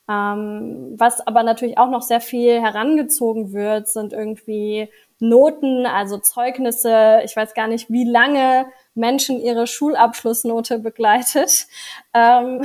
Ähm, 0.09 0.95
was 0.97 1.25
aber 1.25 1.43
natürlich 1.43 1.77
auch 1.77 1.89
noch 1.89 2.01
sehr 2.01 2.19
viel 2.19 2.61
herangezogen 2.61 3.53
wird, 3.53 3.87
sind 3.87 4.11
irgendwie 4.11 4.89
Noten, 5.19 5.85
also 5.85 6.17
Zeugnisse. 6.17 7.21
Ich 7.23 7.35
weiß 7.35 7.53
gar 7.53 7.67
nicht, 7.67 7.89
wie 7.89 8.03
lange 8.03 8.65
Menschen 8.95 9.39
ihre 9.39 9.65
Schulabschlussnote 9.67 10.79
begleitet. 10.79 11.67
Ähm, 12.13 12.61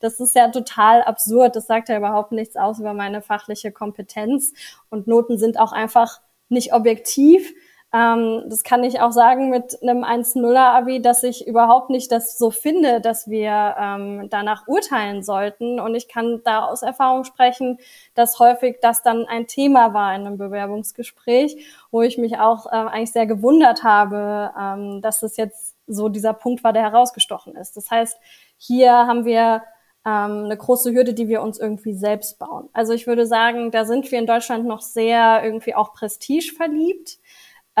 das 0.00 0.20
ist 0.20 0.34
ja 0.34 0.48
total 0.48 1.02
absurd. 1.02 1.56
Das 1.56 1.66
sagt 1.66 1.88
ja 1.88 1.98
überhaupt 1.98 2.32
nichts 2.32 2.56
aus 2.56 2.78
über 2.78 2.94
meine 2.94 3.20
fachliche 3.20 3.72
Kompetenz. 3.72 4.54
Und 4.88 5.06
Noten 5.06 5.36
sind 5.38 5.58
auch 5.58 5.72
einfach 5.72 6.20
nicht 6.48 6.72
objektiv. 6.72 7.52
Ähm, 7.92 8.44
das 8.48 8.62
kann 8.62 8.84
ich 8.84 9.00
auch 9.00 9.10
sagen 9.10 9.50
mit 9.50 9.82
einem 9.82 10.04
1-0er-Abi, 10.04 11.02
dass 11.02 11.24
ich 11.24 11.46
überhaupt 11.46 11.90
nicht 11.90 12.12
das 12.12 12.38
so 12.38 12.52
finde, 12.52 13.00
dass 13.00 13.28
wir 13.28 13.74
ähm, 13.78 14.28
danach 14.30 14.68
urteilen 14.68 15.24
sollten. 15.24 15.80
Und 15.80 15.96
ich 15.96 16.06
kann 16.06 16.40
da 16.44 16.66
aus 16.66 16.82
Erfahrung 16.82 17.24
sprechen, 17.24 17.78
dass 18.14 18.38
häufig 18.38 18.78
das 18.80 19.02
dann 19.02 19.26
ein 19.26 19.48
Thema 19.48 19.92
war 19.92 20.14
in 20.14 20.26
einem 20.26 20.38
Bewerbungsgespräch, 20.38 21.66
wo 21.90 22.02
ich 22.02 22.16
mich 22.16 22.38
auch 22.38 22.66
äh, 22.66 22.70
eigentlich 22.70 23.12
sehr 23.12 23.26
gewundert 23.26 23.82
habe, 23.82 24.52
ähm, 24.58 25.02
dass 25.02 25.22
es 25.24 25.36
jetzt 25.36 25.74
so 25.88 26.08
dieser 26.08 26.32
Punkt 26.32 26.62
war, 26.62 26.72
der 26.72 26.82
herausgestochen 26.82 27.56
ist. 27.56 27.76
Das 27.76 27.90
heißt, 27.90 28.16
hier 28.56 28.92
haben 28.92 29.24
wir 29.24 29.64
ähm, 30.06 30.44
eine 30.44 30.56
große 30.56 30.92
Hürde, 30.92 31.12
die 31.12 31.28
wir 31.28 31.42
uns 31.42 31.58
irgendwie 31.58 31.94
selbst 31.94 32.38
bauen. 32.38 32.68
Also 32.72 32.92
ich 32.92 33.08
würde 33.08 33.26
sagen, 33.26 33.72
da 33.72 33.84
sind 33.84 34.10
wir 34.12 34.20
in 34.20 34.26
Deutschland 34.26 34.64
noch 34.64 34.80
sehr 34.80 35.42
irgendwie 35.42 35.74
auch 35.74 35.92
Prestige 35.92 36.52
verliebt 36.56 37.18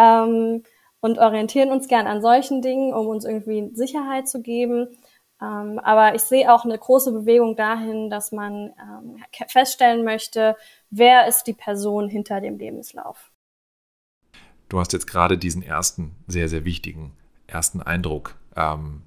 ähm, 0.00 0.62
und 1.00 1.18
orientieren 1.18 1.70
uns 1.70 1.88
gern 1.88 2.06
an 2.06 2.22
solchen 2.22 2.62
Dingen, 2.62 2.92
um 2.92 3.06
uns 3.06 3.24
irgendwie 3.24 3.70
Sicherheit 3.74 4.28
zu 4.28 4.42
geben. 4.42 4.88
Ähm, 5.40 5.78
aber 5.78 6.14
ich 6.14 6.22
sehe 6.22 6.52
auch 6.52 6.64
eine 6.64 6.78
große 6.78 7.12
Bewegung 7.12 7.56
dahin, 7.56 8.10
dass 8.10 8.32
man 8.32 8.72
ähm, 8.78 9.22
feststellen 9.48 10.04
möchte, 10.04 10.56
wer 10.90 11.26
ist 11.26 11.44
die 11.44 11.54
Person 11.54 12.08
hinter 12.08 12.40
dem 12.40 12.58
Lebenslauf. 12.58 13.30
Du 14.68 14.78
hast 14.78 14.92
jetzt 14.92 15.06
gerade 15.06 15.38
diesen 15.38 15.62
ersten 15.62 16.14
sehr, 16.26 16.48
sehr 16.48 16.64
wichtigen 16.64 17.12
ersten 17.46 17.82
Eindruck 17.82 18.36
ähm, 18.54 19.02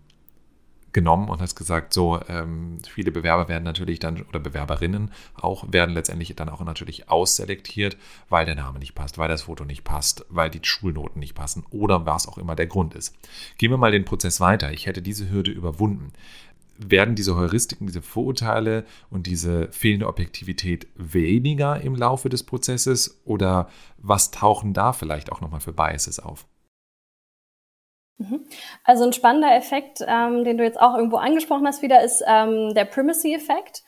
genommen 0.94 1.30
und 1.30 1.42
hast 1.42 1.56
gesagt, 1.56 1.94
so 1.94 2.20
ähm, 2.28 2.78
viele 2.88 3.12
Bewerber 3.12 3.48
werden 3.50 3.64
natürlich 3.64 4.00
dann 4.00 4.22
oder 4.22 4.40
Bewerberinnen 4.40 5.12
auch 5.36 5.66
werden 5.72 5.94
letztendlich 5.94 6.34
dann 6.36 6.50
auch 6.50 6.64
natürlich 6.64 7.10
ausselektiert, 7.10 7.98
weil 8.30 8.46
der 8.46 8.56
Name 8.56 8.80
nicht 8.80 8.96
passt, 8.96 9.18
weil 9.18 9.28
das 9.28 9.44
Foto 9.44 9.66
nicht 9.66 9.84
passt, 9.84 10.26
weil 10.30 10.50
die 10.50 10.60
Schulnoten 10.62 11.20
nicht 11.20 11.36
passen 11.36 11.66
oder 11.72 12.06
was 12.06 12.28
auch 12.28 12.38
immer 12.38 12.56
der 12.56 12.68
Grund 12.68 12.94
ist. 12.94 13.16
Gehen 13.58 13.72
wir 13.72 13.78
mal 13.78 13.92
den 13.92 14.06
Prozess 14.06 14.40
weiter. 14.40 14.72
Ich 14.72 14.86
hätte 14.86 15.02
diese 15.02 15.30
Hürde 15.30 15.52
überwunden. 15.52 16.14
Werden 16.78 17.16
diese 17.16 17.36
Heuristiken, 17.36 17.86
diese 17.86 18.02
Vorurteile 18.02 18.86
und 19.12 19.28
diese 19.28 19.72
fehlende 19.72 20.08
Objektivität 20.08 20.88
weniger 20.96 21.80
im 21.82 21.96
Laufe 21.96 22.30
des 22.30 22.44
Prozesses 22.44 23.22
oder 23.26 23.70
was 23.98 24.32
tauchen 24.32 24.74
da 24.74 24.92
vielleicht 24.92 25.32
auch 25.32 25.40
nochmal 25.40 25.60
für 25.60 25.74
Biases 25.74 26.20
auf? 26.20 26.48
Mhm. 28.18 28.46
Also 28.84 29.04
ein 29.04 29.14
spannender 29.14 29.56
Effekt, 29.56 30.04
ähm, 30.06 30.44
den 30.44 30.58
du 30.58 30.64
jetzt 30.64 30.80
auch 30.80 30.96
irgendwo 30.96 31.18
angesprochen 31.18 31.68
hast, 31.68 31.82
wieder 31.82 32.02
ist 32.04 32.24
ähm, 32.28 32.74
der 32.74 32.86
Primacy-Effekt. 32.86 33.84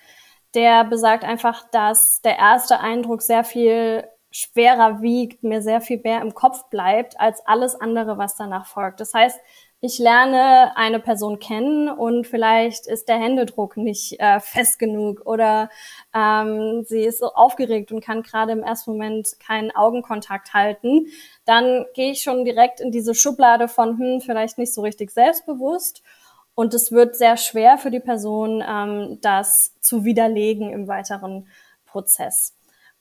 Der 0.54 0.84
besagt 0.86 1.24
einfach, 1.24 1.70
dass 1.72 2.22
der 2.24 2.38
erste 2.38 2.80
Eindruck 2.80 3.22
sehr 3.22 3.44
viel 3.44 4.08
schwerer 4.32 5.02
wiegt, 5.02 5.44
mir 5.44 5.62
sehr 5.62 5.80
viel 5.80 6.02
mehr 6.04 6.22
im 6.22 6.34
Kopf 6.34 6.70
bleibt 6.70 7.20
als 7.20 7.46
alles 7.46 7.76
andere, 7.80 8.18
was 8.18 8.36
danach 8.36 8.66
folgt. 8.66 9.00
Das 9.00 9.14
heißt, 9.14 9.40
ich 9.82 10.00
lerne 10.00 10.76
eine 10.78 11.00
Person 11.00 11.40
kennen 11.40 11.90
und 11.90 12.26
vielleicht 12.26 12.88
ist 12.88 13.08
der 13.08 13.18
Händedruck 13.18 13.78
nicht 13.78 14.20
äh, 14.20 14.40
fest 14.40 14.80
genug 14.80 15.22
oder 15.26 15.70
ähm, 16.14 16.84
sie 16.86 17.04
ist 17.04 17.20
so 17.20 17.34
aufgeregt 17.34 17.92
und 17.92 18.04
kann 18.04 18.24
gerade 18.24 18.54
im 18.54 18.64
ersten 18.64 18.92
Moment 18.92 19.40
keinen 19.40 19.72
Augenkontakt 19.76 20.54
halten, 20.54 21.08
dann 21.46 21.86
gehe 21.94 22.12
ich 22.12 22.22
schon 22.22 22.46
direkt 22.46 22.80
in 22.80 22.92
diese 22.92 23.14
Schublade 23.14 23.68
von, 23.68 23.98
hm, 23.98 24.22
vielleicht 24.22 24.58
nicht 24.58 24.74
so 24.74 24.82
richtig 24.82 25.12
selbstbewusst. 25.12 26.02
Und 26.56 26.74
es 26.74 26.94
wird 26.94 27.18
sehr 27.18 27.36
schwer 27.36 27.78
für 27.78 27.92
die 27.92 28.00
Person, 28.00 28.64
ähm, 28.66 29.20
das 29.22 29.76
zu 29.82 30.06
widerlegen 30.06 30.72
im 30.72 30.88
weiteren 30.88 31.48
Prozess. 31.86 32.56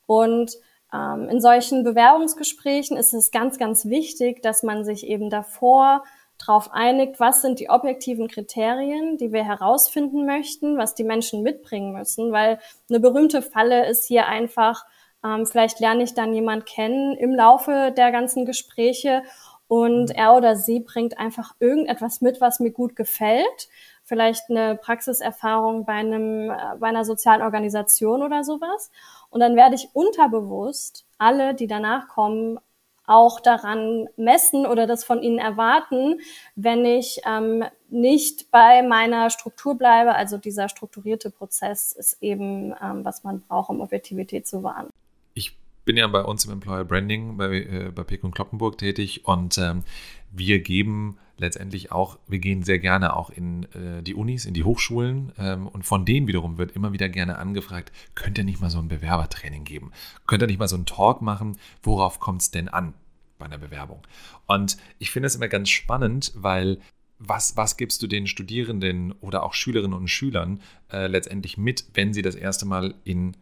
Und 0.06 0.58
ähm, 0.92 1.28
in 1.28 1.40
solchen 1.40 1.84
Bewerbungsgesprächen 1.84 2.96
ist 2.96 3.14
es 3.14 3.30
ganz, 3.30 3.58
ganz 3.58 3.86
wichtig, 3.86 4.42
dass 4.42 4.64
man 4.64 4.84
sich 4.84 5.06
eben 5.06 5.30
davor 5.30 6.04
darauf 6.38 6.72
einigt, 6.72 7.20
was 7.20 7.42
sind 7.42 7.60
die 7.60 7.70
objektiven 7.70 8.28
Kriterien, 8.28 9.16
die 9.16 9.32
wir 9.32 9.44
herausfinden 9.44 10.26
möchten, 10.26 10.76
was 10.76 10.94
die 10.94 11.04
Menschen 11.04 11.42
mitbringen 11.42 11.92
müssen, 11.92 12.32
weil 12.32 12.58
eine 12.88 13.00
berühmte 13.00 13.42
Falle 13.42 13.86
ist 13.86 14.06
hier 14.06 14.26
einfach, 14.26 14.84
ähm, 15.24 15.46
vielleicht 15.46 15.80
lerne 15.80 16.02
ich 16.02 16.14
dann 16.14 16.34
jemand 16.34 16.66
kennen 16.66 17.16
im 17.16 17.34
Laufe 17.34 17.92
der 17.96 18.12
ganzen 18.12 18.44
Gespräche 18.44 19.22
und 19.68 20.10
er 20.10 20.36
oder 20.36 20.56
sie 20.56 20.80
bringt 20.80 21.18
einfach 21.18 21.54
irgendetwas 21.58 22.20
mit, 22.20 22.40
was 22.40 22.60
mir 22.60 22.70
gut 22.70 22.96
gefällt. 22.96 23.68
Vielleicht 24.04 24.50
eine 24.50 24.76
Praxiserfahrung 24.76 25.86
bei 25.86 25.94
einem, 25.94 26.50
äh, 26.50 26.76
bei 26.78 26.88
einer 26.88 27.04
sozialen 27.04 27.42
Organisation 27.42 28.22
oder 28.22 28.44
sowas. 28.44 28.90
Und 29.30 29.40
dann 29.40 29.56
werde 29.56 29.76
ich 29.76 29.88
unterbewusst 29.94 31.06
alle, 31.18 31.54
die 31.54 31.66
danach 31.66 32.08
kommen, 32.08 32.58
auch 33.06 33.40
daran 33.40 34.08
messen 34.16 34.66
oder 34.66 34.86
das 34.86 35.04
von 35.04 35.22
ihnen 35.22 35.38
erwarten, 35.38 36.20
wenn 36.56 36.84
ich 36.84 37.20
ähm, 37.26 37.64
nicht 37.90 38.50
bei 38.50 38.82
meiner 38.82 39.30
Struktur 39.30 39.76
bleibe. 39.76 40.14
Also 40.14 40.38
dieser 40.38 40.68
strukturierte 40.68 41.30
Prozess 41.30 41.92
ist 41.92 42.22
eben, 42.22 42.74
ähm, 42.82 43.04
was 43.04 43.24
man 43.24 43.40
braucht, 43.40 43.70
um 43.70 43.80
Objektivität 43.80 44.46
zu 44.46 44.62
wahren. 44.62 44.88
Ich 45.34 45.56
bin 45.84 45.96
ja 45.96 46.06
bei 46.06 46.22
uns 46.22 46.44
im 46.46 46.52
Employer 46.52 46.84
Branding 46.84 47.36
bei, 47.36 47.56
äh, 47.56 47.92
bei 47.94 48.04
und 48.22 48.34
Kloppenburg 48.34 48.78
tätig 48.78 49.26
und 49.26 49.58
ähm, 49.58 49.82
wir 50.32 50.60
geben 50.60 51.18
letztendlich 51.36 51.92
auch, 51.92 52.18
wir 52.26 52.38
gehen 52.38 52.62
sehr 52.62 52.78
gerne 52.78 53.16
auch 53.16 53.30
in 53.30 53.64
äh, 53.72 54.02
die 54.02 54.14
Unis, 54.14 54.46
in 54.46 54.54
die 54.54 54.64
Hochschulen 54.64 55.32
ähm, 55.38 55.66
und 55.66 55.84
von 55.84 56.04
denen 56.04 56.26
wiederum 56.26 56.58
wird 56.58 56.72
immer 56.72 56.92
wieder 56.92 57.08
gerne 57.08 57.38
angefragt, 57.38 57.92
könnt 58.14 58.38
ihr 58.38 58.44
nicht 58.44 58.60
mal 58.60 58.70
so 58.70 58.78
ein 58.78 58.88
Bewerbertraining 58.88 59.64
geben? 59.64 59.92
Könnt 60.26 60.42
ihr 60.42 60.46
nicht 60.46 60.58
mal 60.58 60.68
so 60.68 60.76
einen 60.76 60.86
Talk 60.86 61.22
machen? 61.22 61.58
Worauf 61.82 62.20
kommt 62.20 62.42
es 62.42 62.50
denn 62.50 62.68
an 62.68 62.94
bei 63.38 63.46
einer 63.46 63.58
Bewerbung? 63.58 64.02
Und 64.46 64.76
ich 64.98 65.10
finde 65.10 65.26
es 65.26 65.34
immer 65.34 65.48
ganz 65.48 65.70
spannend, 65.70 66.32
weil 66.36 66.78
was, 67.18 67.56
was 67.56 67.76
gibst 67.76 68.02
du 68.02 68.06
den 68.06 68.26
Studierenden 68.26 69.12
oder 69.20 69.42
auch 69.44 69.54
Schülerinnen 69.54 69.96
und 69.96 70.08
Schülern 70.08 70.60
äh, 70.92 71.06
letztendlich 71.06 71.56
mit, 71.56 71.84
wenn 71.94 72.12
sie 72.12 72.22
das 72.22 72.34
erste 72.34 72.66
Mal 72.66 72.94
in 73.04 73.36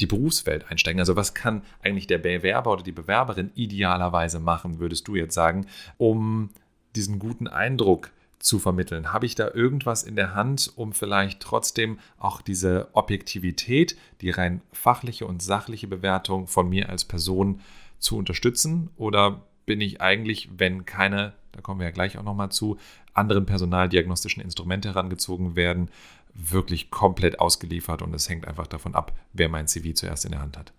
die 0.00 0.06
Berufswelt 0.06 0.70
einsteigen? 0.70 1.00
Also 1.00 1.16
was 1.16 1.34
kann 1.34 1.62
eigentlich 1.82 2.06
der 2.06 2.18
Bewerber 2.18 2.72
oder 2.72 2.82
die 2.82 2.92
Bewerberin 2.92 3.50
idealerweise 3.54 4.40
machen, 4.40 4.78
würdest 4.78 5.08
du 5.08 5.16
jetzt 5.16 5.34
sagen, 5.34 5.66
um 5.98 6.50
diesen 6.96 7.18
guten 7.18 7.46
Eindruck 7.46 8.10
zu 8.38 8.58
vermitteln? 8.58 9.12
Habe 9.12 9.26
ich 9.26 9.34
da 9.34 9.50
irgendwas 9.52 10.02
in 10.02 10.16
der 10.16 10.34
Hand, 10.34 10.72
um 10.76 10.92
vielleicht 10.92 11.40
trotzdem 11.40 11.98
auch 12.18 12.40
diese 12.40 12.88
Objektivität, 12.92 13.96
die 14.20 14.30
rein 14.30 14.62
fachliche 14.72 15.26
und 15.26 15.42
sachliche 15.42 15.86
Bewertung 15.86 16.46
von 16.46 16.68
mir 16.68 16.88
als 16.88 17.04
Person 17.04 17.60
zu 17.98 18.16
unterstützen? 18.16 18.90
Oder 18.96 19.42
bin 19.66 19.80
ich 19.80 20.00
eigentlich, 20.00 20.48
wenn 20.56 20.86
keine, 20.86 21.34
da 21.52 21.60
kommen 21.60 21.80
wir 21.80 21.86
ja 21.86 21.92
gleich 21.92 22.18
auch 22.18 22.22
nochmal 22.22 22.50
zu, 22.50 22.78
anderen 23.14 23.46
personaldiagnostischen 23.46 24.42
Instrumente 24.42 24.90
herangezogen 24.90 25.56
werden, 25.56 25.90
wirklich 26.34 26.90
komplett 26.90 27.40
ausgeliefert 27.40 28.02
und 28.02 28.14
es 28.14 28.28
hängt 28.28 28.46
einfach 28.46 28.66
davon 28.66 28.94
ab, 28.94 29.12
wer 29.32 29.48
mein 29.48 29.66
CV 29.66 29.94
zuerst 29.94 30.24
in 30.24 30.32
der 30.32 30.42
Hand 30.42 30.58
hat. 30.58 30.72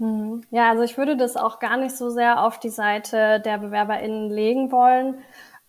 Mhm. 0.00 0.42
Ja, 0.50 0.70
also 0.70 0.82
ich 0.82 0.96
würde 0.96 1.16
das 1.16 1.36
auch 1.36 1.58
gar 1.58 1.76
nicht 1.76 1.94
so 1.94 2.08
sehr 2.08 2.42
auf 2.42 2.58
die 2.58 2.70
Seite 2.70 3.38
der 3.40 3.58
BewerberInnen 3.58 4.30
legen 4.30 4.72
wollen, 4.72 5.16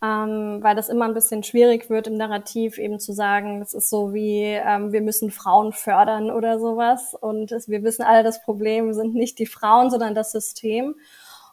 ähm, 0.01 0.59
weil 0.63 0.73
das 0.73 0.87
immer 0.87 1.03
ein 1.05 1.13
bisschen 1.13 1.43
schwierig 1.43 1.89
wird 1.89 2.07
im 2.07 2.15
Narrativ 2.15 2.77
eben 2.77 2.97
zu 2.99 3.11
sagen, 3.11 3.59
das 3.59 3.73
ist 3.73 3.89
so 3.89 4.13
wie, 4.13 4.43
ähm, 4.43 4.93
wir 4.93 5.01
müssen 5.01 5.31
Frauen 5.31 5.73
fördern 5.73 6.31
oder 6.31 6.59
sowas 6.59 7.13
und 7.13 7.51
es, 7.51 7.67
wir 7.67 7.83
wissen 7.83 8.03
alle, 8.03 8.23
das 8.23 8.41
Problem 8.41 8.93
sind 8.93 9.15
nicht 9.15 9.37
die 9.37 9.45
Frauen, 9.45 9.89
sondern 9.91 10.15
das 10.15 10.31
System. 10.31 10.95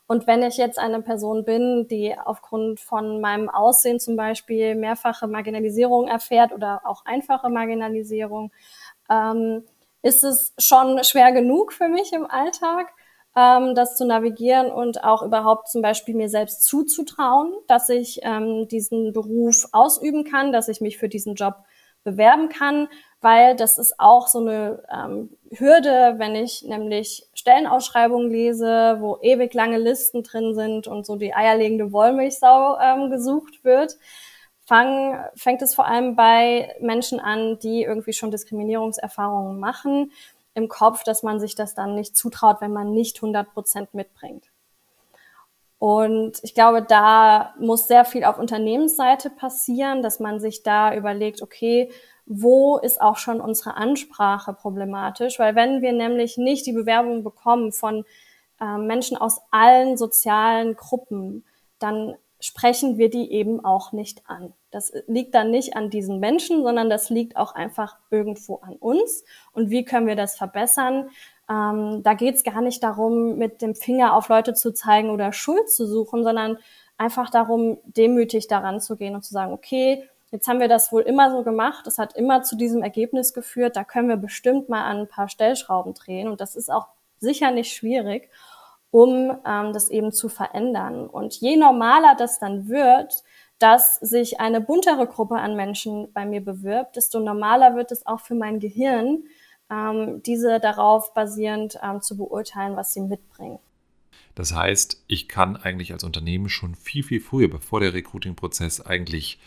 Und 0.06 0.26
wenn 0.28 0.42
ich 0.42 0.56
jetzt 0.56 0.78
eine 0.78 1.02
Person 1.02 1.44
bin, 1.44 1.88
die 1.88 2.14
aufgrund 2.16 2.78
von 2.80 3.20
meinem 3.20 3.50
Aussehen 3.50 3.98
zum 4.00 4.16
Beispiel 4.16 4.76
mehrfache 4.76 5.26
Marginalisierung 5.26 6.06
erfährt 6.06 6.52
oder 6.52 6.82
auch 6.84 7.04
einfache 7.04 7.50
Marginalisierung, 7.50 8.52
ähm, 9.10 9.64
ist 10.02 10.24
es 10.24 10.52
schon 10.58 11.02
schwer 11.04 11.32
genug 11.32 11.72
für 11.72 11.88
mich 11.88 12.12
im 12.12 12.26
Alltag, 12.26 12.88
ähm, 13.36 13.74
das 13.74 13.96
zu 13.96 14.04
navigieren 14.06 14.70
und 14.70 15.04
auch 15.04 15.22
überhaupt 15.22 15.68
zum 15.68 15.82
Beispiel 15.82 16.14
mir 16.14 16.28
selbst 16.28 16.64
zuzutrauen, 16.64 17.52
dass 17.66 17.88
ich 17.88 18.20
ähm, 18.22 18.68
diesen 18.68 19.12
Beruf 19.12 19.68
ausüben 19.72 20.24
kann, 20.24 20.52
dass 20.52 20.68
ich 20.68 20.80
mich 20.80 20.98
für 20.98 21.08
diesen 21.08 21.34
Job 21.34 21.56
bewerben 22.04 22.48
kann, 22.48 22.88
weil 23.20 23.56
das 23.56 23.78
ist 23.78 23.98
auch 23.98 24.28
so 24.28 24.38
eine 24.38 24.82
ähm, 24.92 25.30
Hürde, 25.50 26.14
wenn 26.18 26.34
ich 26.34 26.62
nämlich 26.62 27.28
Stellenausschreibungen 27.34 28.30
lese, 28.30 28.96
wo 29.00 29.18
ewig 29.22 29.52
lange 29.54 29.78
Listen 29.78 30.22
drin 30.22 30.54
sind 30.54 30.86
und 30.86 31.04
so 31.04 31.16
die 31.16 31.34
eierlegende 31.34 31.92
Wollmilchsau 31.92 32.78
ähm, 32.80 33.10
gesucht 33.10 33.64
wird. 33.64 33.98
Fang, 34.68 35.18
fängt 35.34 35.62
es 35.62 35.74
vor 35.74 35.86
allem 35.86 36.14
bei 36.14 36.76
Menschen 36.78 37.20
an, 37.20 37.58
die 37.58 37.84
irgendwie 37.84 38.12
schon 38.12 38.30
Diskriminierungserfahrungen 38.30 39.58
machen, 39.58 40.12
im 40.52 40.68
Kopf, 40.68 41.04
dass 41.04 41.22
man 41.22 41.40
sich 41.40 41.54
das 41.54 41.74
dann 41.74 41.94
nicht 41.94 42.18
zutraut, 42.18 42.60
wenn 42.60 42.74
man 42.74 42.90
nicht 42.90 43.16
100 43.16 43.50
Prozent 43.54 43.94
mitbringt. 43.94 44.44
Und 45.78 46.34
ich 46.42 46.52
glaube, 46.52 46.82
da 46.82 47.54
muss 47.58 47.88
sehr 47.88 48.04
viel 48.04 48.24
auf 48.24 48.38
Unternehmensseite 48.38 49.30
passieren, 49.30 50.02
dass 50.02 50.20
man 50.20 50.38
sich 50.38 50.62
da 50.62 50.94
überlegt, 50.94 51.40
okay, 51.40 51.90
wo 52.26 52.76
ist 52.76 53.00
auch 53.00 53.16
schon 53.16 53.40
unsere 53.40 53.74
Ansprache 53.74 54.52
problematisch? 54.52 55.38
Weil 55.38 55.54
wenn 55.54 55.80
wir 55.80 55.94
nämlich 55.94 56.36
nicht 56.36 56.66
die 56.66 56.74
Bewerbung 56.74 57.24
bekommen 57.24 57.72
von 57.72 58.04
äh, 58.60 58.76
Menschen 58.76 59.16
aus 59.16 59.40
allen 59.50 59.96
sozialen 59.96 60.76
Gruppen, 60.76 61.46
dann 61.78 62.16
sprechen 62.38 62.98
wir 62.98 63.08
die 63.08 63.32
eben 63.32 63.64
auch 63.64 63.92
nicht 63.92 64.28
an. 64.28 64.52
Das 64.70 64.92
liegt 65.06 65.34
dann 65.34 65.50
nicht 65.50 65.76
an 65.76 65.90
diesen 65.90 66.20
Menschen, 66.20 66.62
sondern 66.62 66.90
das 66.90 67.10
liegt 67.10 67.36
auch 67.36 67.54
einfach 67.54 67.96
irgendwo 68.10 68.56
an 68.56 68.76
uns. 68.76 69.24
Und 69.52 69.70
wie 69.70 69.84
können 69.84 70.06
wir 70.06 70.16
das 70.16 70.36
verbessern? 70.36 71.10
Ähm, 71.50 72.02
da 72.02 72.14
geht 72.14 72.34
es 72.34 72.44
gar 72.44 72.60
nicht 72.60 72.82
darum, 72.82 73.36
mit 73.36 73.62
dem 73.62 73.74
Finger 73.74 74.14
auf 74.14 74.28
Leute 74.28 74.54
zu 74.54 74.72
zeigen 74.72 75.10
oder 75.10 75.32
Schuld 75.32 75.70
zu 75.70 75.86
suchen, 75.86 76.22
sondern 76.22 76.58
einfach 76.98 77.30
darum, 77.30 77.78
demütig 77.84 78.48
daran 78.48 78.80
zu 78.80 78.96
gehen 78.96 79.14
und 79.14 79.24
zu 79.24 79.32
sagen, 79.32 79.52
okay, 79.52 80.04
jetzt 80.30 80.46
haben 80.48 80.60
wir 80.60 80.68
das 80.68 80.92
wohl 80.92 81.02
immer 81.02 81.30
so 81.30 81.42
gemacht, 81.42 81.86
das 81.86 81.96
hat 81.96 82.14
immer 82.14 82.42
zu 82.42 82.56
diesem 82.56 82.82
Ergebnis 82.82 83.32
geführt, 83.32 83.76
da 83.76 83.84
können 83.84 84.08
wir 84.08 84.16
bestimmt 84.16 84.68
mal 84.68 84.84
an 84.84 84.98
ein 84.98 85.08
paar 85.08 85.28
Stellschrauben 85.28 85.94
drehen 85.94 86.28
und 86.28 86.40
das 86.40 86.56
ist 86.56 86.70
auch 86.70 86.88
sicher 87.18 87.50
nicht 87.50 87.72
schwierig 87.72 88.28
um 88.90 89.36
ähm, 89.46 89.72
das 89.72 89.90
eben 89.90 90.12
zu 90.12 90.28
verändern. 90.28 91.08
Und 91.08 91.34
je 91.40 91.56
normaler 91.56 92.14
das 92.16 92.38
dann 92.38 92.68
wird, 92.68 93.22
dass 93.58 93.96
sich 93.96 94.40
eine 94.40 94.60
buntere 94.60 95.06
Gruppe 95.06 95.36
an 95.36 95.56
Menschen 95.56 96.12
bei 96.12 96.24
mir 96.24 96.40
bewirbt, 96.44 96.96
desto 96.96 97.20
normaler 97.20 97.74
wird 97.74 97.92
es 97.92 98.06
auch 98.06 98.20
für 98.20 98.34
mein 98.34 98.60
Gehirn, 98.60 99.24
ähm, 99.70 100.22
diese 100.24 100.60
darauf 100.60 101.12
basierend 101.14 101.78
ähm, 101.82 102.00
zu 102.00 102.16
beurteilen, 102.16 102.76
was 102.76 102.94
sie 102.94 103.00
mitbringen. 103.00 103.58
Das 104.34 104.54
heißt, 104.54 105.02
ich 105.08 105.28
kann 105.28 105.56
eigentlich 105.56 105.92
als 105.92 106.04
Unternehmen 106.04 106.48
schon 106.48 106.76
viel, 106.76 107.02
viel 107.02 107.20
früher, 107.20 107.48
bevor 107.48 107.80
der 107.80 107.92
Recruiting-Prozess 107.92 108.80
eigentlich 108.80 109.40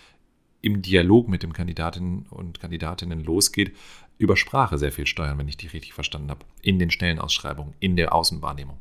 im 0.62 0.82
Dialog 0.82 1.28
mit 1.28 1.44
den 1.44 1.54
Kandidatinnen 1.54 2.28
und 2.30 2.60
Kandidatinnen 2.60 3.24
losgeht, 3.24 3.76
über 4.18 4.38
Sprache 4.38 4.78
sehr 4.78 4.92
viel 4.92 5.08
steuern, 5.08 5.38
wenn 5.40 5.48
ich 5.48 5.58
die 5.58 5.68
richtig 5.68 5.94
verstanden 5.94 6.30
habe, 6.30 6.46
in 6.62 6.78
den 6.78 6.92
Stellenausschreibungen, 6.92 7.74
in 7.80 7.96
der 7.96 8.14
Außenwahrnehmung. 8.14 8.78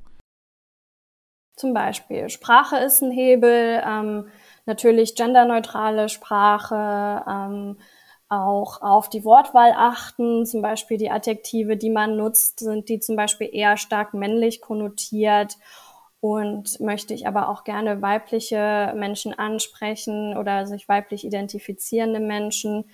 Zum 1.57 1.75
Beispiel 1.75 2.29
Sprache 2.29 2.77
ist 2.79 3.03
ein 3.03 3.11
Hebel, 3.11 3.83
ähm, 3.87 4.27
natürlich 4.67 5.14
genderneutrale 5.14 6.09
Sprache, 6.09 7.25
ähm, 7.29 7.79
auch 8.29 8.81
auf 8.81 9.09
die 9.09 9.25
Wortwahl 9.25 9.73
achten, 9.76 10.47
zum 10.47 10.62
Beispiel 10.62 10.97
die 10.97 11.11
Adjektive, 11.11 11.76
die 11.76 11.90
man 11.90 12.17
nutzt, 12.17 12.61
sind 12.61 12.88
die 12.88 13.00
zum 13.00 13.17
Beispiel 13.17 13.50
eher 13.52 13.76
stark 13.76 14.14
männlich 14.14 14.61
konnotiert 14.61 15.57
und 16.21 16.79
möchte 16.81 17.12
ich 17.12 17.26
aber 17.26 17.49
auch 17.49 17.64
gerne 17.64 18.02
weibliche 18.02 18.93
Menschen 18.97 19.37
ansprechen 19.37 20.37
oder 20.37 20.67
sich 20.67 20.88
weiblich 20.88 21.25
identifizierende 21.25 22.21
Menschen. 22.21 22.85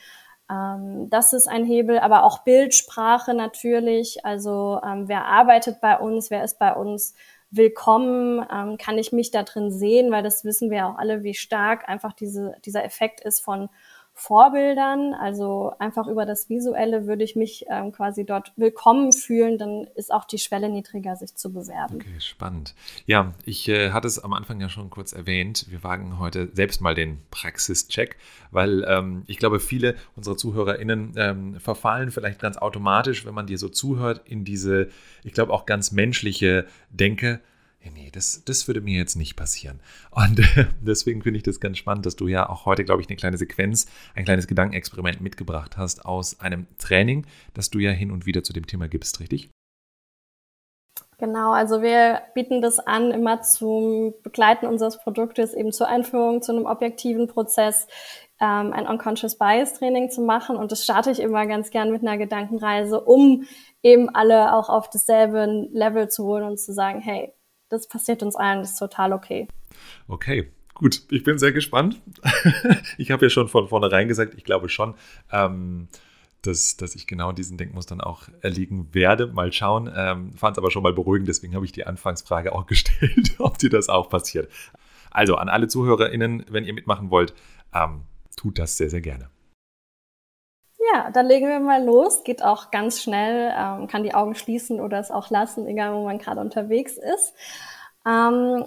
Ähm, 0.51 1.11
das 1.11 1.33
ist 1.33 1.49
ein 1.49 1.65
Hebel, 1.65 1.99
aber 1.99 2.25
auch 2.25 2.45
Bildsprache 2.45 3.35
natürlich. 3.35 4.25
Also 4.25 4.81
ähm, 4.85 5.09
wer 5.09 5.27
arbeitet 5.27 5.81
bei 5.81 5.99
uns, 5.99 6.31
wer 6.31 6.45
ist 6.45 6.59
bei 6.59 6.73
uns 6.75 7.15
willkommen, 7.51 8.45
ähm, 8.53 8.77
kann 8.77 8.99
ich 8.99 9.13
mich 9.13 9.31
da 9.31 9.43
drin 9.43 9.71
sehen, 9.71 10.11
weil 10.11 10.23
das 10.23 10.45
wissen 10.45 10.71
wir 10.71 10.87
auch 10.87 10.97
alle, 10.97 11.23
wie 11.23 11.35
stark 11.35 11.89
einfach 11.89 12.13
diese, 12.13 12.55
dieser 12.65 12.85
Effekt 12.85 13.21
ist 13.21 13.41
von 13.41 13.69
Vorbildern. 14.19 15.13
Also 15.13 15.75
einfach 15.79 16.07
über 16.07 16.25
das 16.25 16.49
Visuelle 16.49 17.07
würde 17.07 17.23
ich 17.23 17.37
mich 17.37 17.67
ähm, 17.69 17.93
quasi 17.93 18.25
dort 18.25 18.51
willkommen 18.57 19.13
fühlen, 19.13 19.59
dann 19.59 19.87
ist 19.95 20.11
auch 20.11 20.25
die 20.25 20.39
Schwelle 20.39 20.71
niedriger, 20.71 21.17
sich 21.17 21.35
zu 21.35 21.53
bewerben. 21.53 21.97
Okay, 21.97 22.19
spannend. 22.21 22.75
Ja, 23.05 23.35
ich 23.45 23.69
äh, 23.69 23.91
hatte 23.91 24.09
es 24.09 24.19
am 24.19 24.33
Anfang 24.33 24.59
ja 24.59 24.71
schon 24.71 24.89
kurz 24.89 25.13
erwähnt. 25.13 25.67
Wir 25.69 25.85
wagen 25.85 26.19
heute 26.19 26.49
selbst 26.55 26.81
mal 26.81 26.95
den 26.95 27.19
Praxischeck, 27.31 28.17
weil 28.51 28.87
ähm, 28.89 29.25
ich 29.27 29.37
glaube, 29.37 29.61
viele 29.61 29.97
unserer 30.17 30.39
ZuhörerInnen 30.39 31.13
ähm, 31.17 31.61
verfallen 31.61 32.11
vielleicht 32.11 32.41
ganz 32.41 32.57
automatisch, 32.57 33.27
wenn 33.27 33.35
man 33.35 33.47
dir 33.47 33.59
so 33.59 33.69
zuhört, 33.69 34.23
in 34.25 34.47
diese, 34.47 34.89
ich 35.25 35.35
glaube, 35.35 35.53
auch 35.53 35.67
ganz 35.67 35.93
menschliche 35.93 36.65
Denke 36.89 37.41
nee, 37.95 38.11
das, 38.13 38.43
das 38.45 38.67
würde 38.67 38.81
mir 38.81 38.99
jetzt 38.99 39.17
nicht 39.17 39.37
passieren. 39.37 39.81
Und 40.11 40.41
äh, 40.41 40.67
deswegen 40.81 41.23
finde 41.23 41.39
ich 41.39 41.43
das 41.43 41.61
ganz 41.61 41.79
spannend, 41.79 42.07
dass 42.07 42.17
du 42.17 42.29
ja 42.29 42.49
auch 42.49 42.67
heute, 42.67 42.85
glaube 42.85 43.03
ich, 43.03 43.09
eine 43.09 43.17
kleine 43.17 43.39
Sequenz, 43.39 43.87
ein 44.15 44.25
kleines 44.25 44.47
Gedankenexperiment 44.47 45.21
mitgebracht 45.21 45.77
hast 45.77 46.05
aus 46.05 46.41
einem 46.41 46.67
Training, 46.79 47.27
das 47.55 47.71
du 47.71 47.79
ja 47.79 47.91
hin 47.91 48.11
und 48.11 48.27
wieder 48.27 48.43
zu 48.43 48.53
dem 48.53 48.67
Thema 48.67 48.89
gibst, 48.89 49.21
richtig? 49.21 49.51
Genau, 51.19 51.53
also 51.53 51.81
wir 51.81 52.21
bieten 52.35 52.61
das 52.61 52.79
an, 52.79 53.11
immer 53.11 53.41
zum 53.41 54.13
Begleiten 54.23 54.67
unseres 54.67 54.99
Produktes, 54.99 55.55
eben 55.55 55.73
zur 55.73 55.89
Einführung 55.89 56.43
zu 56.43 56.53
einem 56.53 56.67
objektiven 56.67 57.27
Prozess, 57.27 57.87
ähm, 58.39 58.75
ein 58.75 58.87
Unconscious 58.87 59.39
Bias 59.39 59.73
Training 59.75 60.11
zu 60.11 60.21
machen. 60.21 60.57
Und 60.57 60.73
das 60.73 60.85
starte 60.85 61.11
ich 61.11 61.21
immer 61.21 61.47
ganz 61.47 61.71
gern 61.71 61.91
mit 61.91 62.03
einer 62.03 62.19
Gedankenreise, 62.19 63.01
um 63.01 63.45
eben 63.83 64.11
alle 64.15 64.55
auch 64.55 64.69
auf 64.69 64.91
dasselbe 64.91 65.69
Level 65.73 66.09
zu 66.11 66.25
holen 66.25 66.45
und 66.45 66.61
zu 66.61 66.75
sagen, 66.75 67.01
hey, 67.01 67.33
das 67.69 67.89
passiert 67.89 68.23
uns 68.23 68.37
allen, 68.37 68.61
das 68.61 68.73
ist 68.73 68.79
total 68.79 69.13
okay. 69.13 69.49
Okay, 70.09 70.53
gut. 70.75 71.03
Ich 71.11 71.25
bin 71.25 71.39
sehr 71.39 71.53
gespannt. 71.53 72.01
ich 72.99 73.11
habe 73.11 73.27
ja 73.27 73.31
schon 73.31 73.49
von 73.49 73.69
vornherein 73.69 74.09
gesagt, 74.09 74.35
ich 74.37 74.45
glaube 74.45 74.69
schon, 74.69 74.95
ähm, 75.33 75.89
dass, 76.43 76.77
dass 76.77 76.95
ich 76.95 77.07
genau 77.07 77.33
diesen 77.33 77.57
Denkmustern 77.59 78.01
auch 78.01 78.29
erliegen 78.41 78.95
werde. 78.95 79.27
Mal 79.27 79.53
schauen. 79.53 79.91
Ähm, 79.95 80.33
Fand 80.35 80.57
es 80.57 80.59
aber 80.59 80.71
schon 80.71 80.83
mal 80.83 80.93
beruhigend, 80.93 81.29
deswegen 81.29 81.55
habe 81.55 81.65
ich 81.65 81.73
die 81.73 81.87
Anfangsfrage 81.87 82.53
auch 82.53 82.67
gestellt, 82.67 83.35
ob 83.39 83.59
dir 83.59 83.71
das 83.71 83.89
auch 83.89 84.09
passiert. 84.09 84.51
Also 85.11 85.37
an 85.37 85.49
alle 85.49 85.67
ZuhörerInnen, 85.69 86.45
wenn 86.51 86.65
ihr 86.65 86.75
mitmachen 86.75 87.11
wollt, 87.11 87.35
ähm, 87.75 88.03
tut 88.37 88.59
das 88.59 88.77
sehr, 88.77 88.91
sehr 88.91 89.01
gerne. 89.01 89.31
Ja, 90.97 91.11
dann 91.11 91.27
legen 91.27 91.47
wir 91.47 91.61
mal 91.61 91.85
los. 91.85 92.25
Geht 92.25 92.43
auch 92.43 92.71
ganz 92.71 93.03
schnell, 93.03 93.53
ähm, 93.55 93.87
kann 93.87 94.03
die 94.03 94.15
Augen 94.15 94.35
schließen 94.35 94.81
oder 94.81 94.99
es 94.99 95.11
auch 95.11 95.29
lassen, 95.29 95.67
egal 95.67 95.95
wo 95.95 96.05
man 96.05 96.17
gerade 96.17 96.41
unterwegs 96.41 96.97
ist. 96.97 97.35
Ähm, 98.07 98.65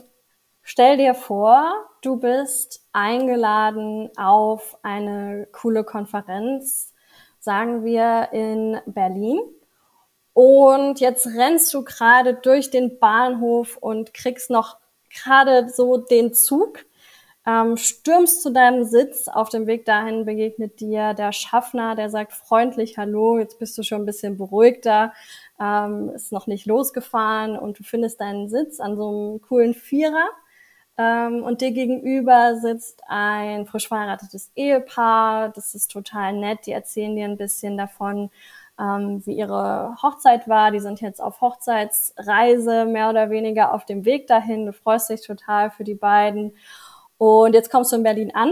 stell 0.62 0.98
dir 0.98 1.16
vor, 1.16 1.74
du 2.04 2.18
bist 2.18 2.86
eingeladen 2.94 4.12
auf 4.16 4.78
eine 4.84 5.48
coole 5.52 5.84
Konferenz, 5.84 6.94
sagen 7.40 7.84
wir 7.84 8.30
in 8.32 8.80
Berlin. 8.86 9.40
Und 10.34 11.00
jetzt 11.00 11.26
rennst 11.26 11.74
du 11.74 11.84
gerade 11.84 12.36
durch 12.36 12.70
den 12.70 13.00
Bahnhof 13.00 13.78
und 13.78 14.14
kriegst 14.14 14.52
noch 14.52 14.78
gerade 15.10 15.68
so 15.68 15.98
den 15.98 16.36
Zug 16.36 16.86
ähm, 17.46 17.78
stürmst 17.78 18.42
zu 18.44 18.52
deinem 18.52 18.84
Sitz. 18.84 19.28
Auf 19.28 19.50
dem 19.50 19.68
Weg 19.68 19.86
dahin 19.86 20.26
begegnet 20.26 20.80
dir 20.80 21.14
der 21.14 21.32
Schaffner, 21.32 21.96
der 21.96 22.10
sagt 22.10 22.34
freundlich 22.34 22.98
Hallo. 22.98 23.38
Jetzt 23.40 23.60
bist 23.60 23.78
du 23.78 23.84
schon 23.84 24.02
ein 24.02 24.06
bisschen 24.06 24.38
beruhigter, 24.38 25.14
ähm, 25.60 26.10
ist 26.14 26.32
noch 26.32 26.48
nicht 26.48 26.66
losgefahren 26.66 27.58
und 27.58 27.80
du 27.80 27.84
findest 27.84 28.22
deinen 28.22 28.50
Sitz 28.50 28.80
an 28.80 28.98
so 28.98 29.10
einem 29.10 29.42
coolen 29.42 29.74
Vierer. 29.74 30.30
Ähm, 31.00 31.44
und 31.44 31.62
dir 31.62 31.72
gegenüber 31.72 32.58
sitzt 32.58 33.02
ein 33.08 33.66
frisch 33.66 33.88
verheiratetes 33.88 34.52
Ehepaar. 34.56 35.50
Das 35.50 35.74
ist 35.74 35.92
total 35.92 36.34
nett. 36.34 36.66
Die 36.66 36.74
erzählen 36.74 37.16
dir 37.16 37.24
ein 37.26 37.38
bisschen 37.38 37.78
davon, 37.78 38.32
ähm, 38.78 39.26
wie 39.26 39.34
ihre 39.34 39.96
Hochzeit 40.04 40.50
war. 40.50 40.72
Die 40.72 40.82
sind 40.82 41.00
jetzt 41.00 41.22
auf 41.22 41.40
Hochzeitsreise, 41.40 42.86
mehr 42.86 43.10
oder 43.10 43.30
weniger 43.30 43.74
auf 43.74 43.86
dem 43.86 44.04
Weg 44.04 44.28
dahin. 44.28 44.66
Du 44.66 44.74
freust 44.74 45.10
dich 45.10 45.26
total 45.26 45.72
für 45.72 45.86
die 45.86 45.96
beiden. 45.96 46.54
Und 47.20 47.54
jetzt 47.54 47.70
kommst 47.70 47.92
du 47.92 47.98
in 47.98 48.04
Berlin 48.04 48.32
an. 48.34 48.52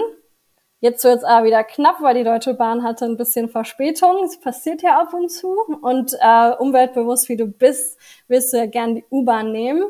Jetzt 0.79 1.03
wird 1.03 1.17
es 1.17 1.23
aber 1.23 1.47
wieder 1.47 1.63
knapp, 1.63 2.01
weil 2.01 2.15
die 2.15 2.23
Deutsche 2.23 2.53
Bahn 2.53 2.83
hatte 2.83 3.05
ein 3.05 3.17
bisschen 3.17 3.49
Verspätung. 3.49 4.25
Es 4.25 4.39
passiert 4.39 4.83
ja 4.83 5.01
ab 5.01 5.13
und 5.13 5.29
zu. 5.29 5.57
Und 5.81 6.15
äh, 6.19 6.51
umweltbewusst 6.51 7.29
wie 7.29 7.37
du 7.37 7.47
bist, 7.47 7.97
willst 8.27 8.53
du 8.53 8.57
ja 8.57 8.67
gern 8.67 8.95
die 8.95 9.05
U-Bahn 9.09 9.51
nehmen 9.51 9.85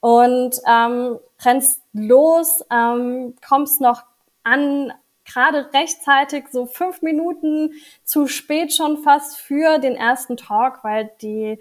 und 0.00 0.60
ähm, 0.68 1.18
rennst 1.42 1.80
los, 1.92 2.64
ähm, 2.70 3.36
kommst 3.46 3.80
noch 3.80 4.02
an, 4.42 4.92
gerade 5.24 5.72
rechtzeitig, 5.72 6.48
so 6.50 6.66
fünf 6.66 7.02
Minuten 7.02 7.72
zu 8.04 8.26
spät 8.26 8.74
schon 8.74 8.98
fast 8.98 9.36
für 9.38 9.78
den 9.78 9.94
ersten 9.94 10.36
Talk, 10.36 10.82
weil 10.82 11.10
die 11.22 11.58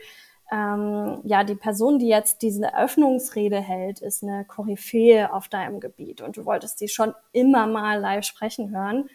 ähm, 0.52 1.22
ja, 1.24 1.44
die 1.44 1.56
Person, 1.56 2.00
die 2.00 2.08
jetzt 2.08 2.42
diese 2.42 2.66
Eröffnungsrede 2.66 3.60
hält, 3.60 4.00
ist 4.00 4.24
eine 4.24 4.46
Koryphäe 4.46 5.34
auf 5.34 5.50
deinem 5.50 5.80
Gebiet 5.80 6.22
und 6.22 6.38
du 6.38 6.46
wolltest 6.46 6.80
die 6.80 6.88
schon 6.88 7.14
immer 7.34 7.68
mal 7.68 8.00
live 8.00 8.24
sprechen 8.24 8.72
hören 8.72 9.10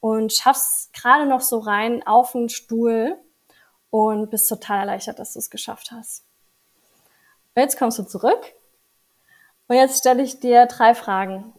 und 0.00 0.32
schaffst 0.32 0.92
gerade 0.94 1.26
noch 1.26 1.40
so 1.40 1.58
rein 1.58 2.06
auf 2.06 2.32
den 2.32 2.48
Stuhl 2.48 3.18
und 3.90 4.30
bist 4.30 4.48
total 4.48 4.80
erleichtert, 4.80 5.18
dass 5.18 5.34
du 5.34 5.40
es 5.40 5.50
geschafft 5.50 5.90
hast. 5.92 6.24
Jetzt 7.54 7.78
kommst 7.78 7.98
du 7.98 8.04
zurück 8.04 8.54
und 9.66 9.76
jetzt 9.76 9.98
stelle 9.98 10.22
ich 10.22 10.40
dir 10.40 10.66
drei 10.66 10.94
Fragen. 10.94 11.52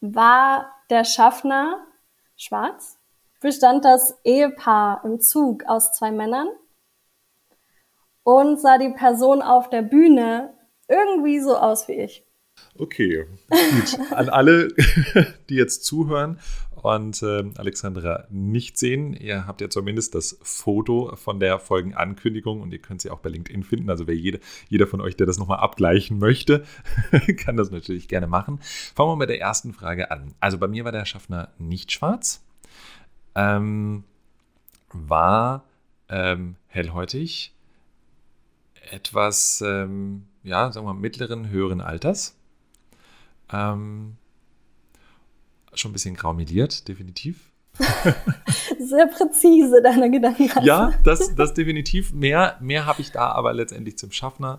War 0.00 0.72
der 0.88 1.04
Schaffner 1.04 1.84
schwarz? 2.36 2.98
Bestand 3.40 3.84
das 3.84 4.18
Ehepaar 4.24 5.04
im 5.04 5.20
Zug 5.20 5.64
aus 5.66 5.92
zwei 5.92 6.12
Männern? 6.12 6.48
Und 8.24 8.60
sah 8.60 8.78
die 8.78 8.94
Person 8.96 9.42
auf 9.42 9.70
der 9.70 9.82
Bühne 9.82 10.54
irgendwie 10.88 11.40
so 11.40 11.56
aus 11.56 11.88
wie 11.88 11.94
ich. 11.94 12.24
Okay, 12.78 13.26
gut. 13.48 13.98
An 14.12 14.28
alle, 14.28 14.68
die 15.48 15.54
jetzt 15.54 15.84
zuhören 15.84 16.38
und 16.82 17.22
äh, 17.22 17.44
Alexandra 17.56 18.26
nicht 18.30 18.76
sehen. 18.76 19.14
Ihr 19.14 19.46
habt 19.46 19.60
ja 19.60 19.70
zumindest 19.70 20.14
das 20.14 20.38
Foto 20.42 21.14
von 21.16 21.38
der 21.38 21.58
Folgenankündigung 21.58 22.60
und 22.60 22.72
ihr 22.72 22.80
könnt 22.80 23.00
sie 23.00 23.10
auch 23.10 23.20
bei 23.20 23.30
LinkedIn 23.30 23.62
finden. 23.62 23.88
Also 23.88 24.06
wer 24.06 24.16
jeder, 24.16 24.38
jeder 24.68 24.86
von 24.86 25.00
euch, 25.00 25.16
der 25.16 25.26
das 25.26 25.38
nochmal 25.38 25.60
abgleichen 25.60 26.18
möchte, 26.18 26.64
kann 27.36 27.56
das 27.56 27.70
natürlich 27.70 28.08
gerne 28.08 28.26
machen. 28.26 28.58
Fangen 28.94 29.10
wir 29.10 29.16
mit 29.16 29.28
der 29.28 29.40
ersten 29.40 29.72
Frage 29.72 30.10
an. 30.10 30.34
Also 30.40 30.58
bei 30.58 30.66
mir 30.66 30.84
war 30.84 30.92
der 30.92 31.04
Schaffner 31.04 31.50
nicht 31.58 31.92
schwarz, 31.92 32.44
ähm, 33.34 34.04
war 34.92 35.64
ähm, 36.08 36.56
hellhäutig, 36.66 37.54
etwas, 38.90 39.62
ähm, 39.66 40.26
ja, 40.42 40.70
sagen 40.72 40.86
wir 40.86 40.92
mal, 40.92 41.00
mittleren, 41.00 41.48
höheren 41.48 41.80
Alters. 41.80 42.36
Ähm, 43.52 44.16
schon 45.74 45.90
ein 45.90 45.92
bisschen 45.92 46.14
graumeliert, 46.14 46.88
definitiv. 46.88 47.52
Sehr 48.78 49.06
präzise, 49.06 49.80
deine 49.82 50.10
Gedanken. 50.10 50.50
Ja, 50.62 50.92
das, 51.04 51.34
das 51.34 51.54
definitiv. 51.54 52.12
Mehr, 52.12 52.56
mehr 52.60 52.86
habe 52.86 53.00
ich 53.00 53.12
da 53.12 53.30
aber 53.30 53.52
letztendlich 53.54 53.96
zum 53.96 54.12
Schaffner 54.12 54.58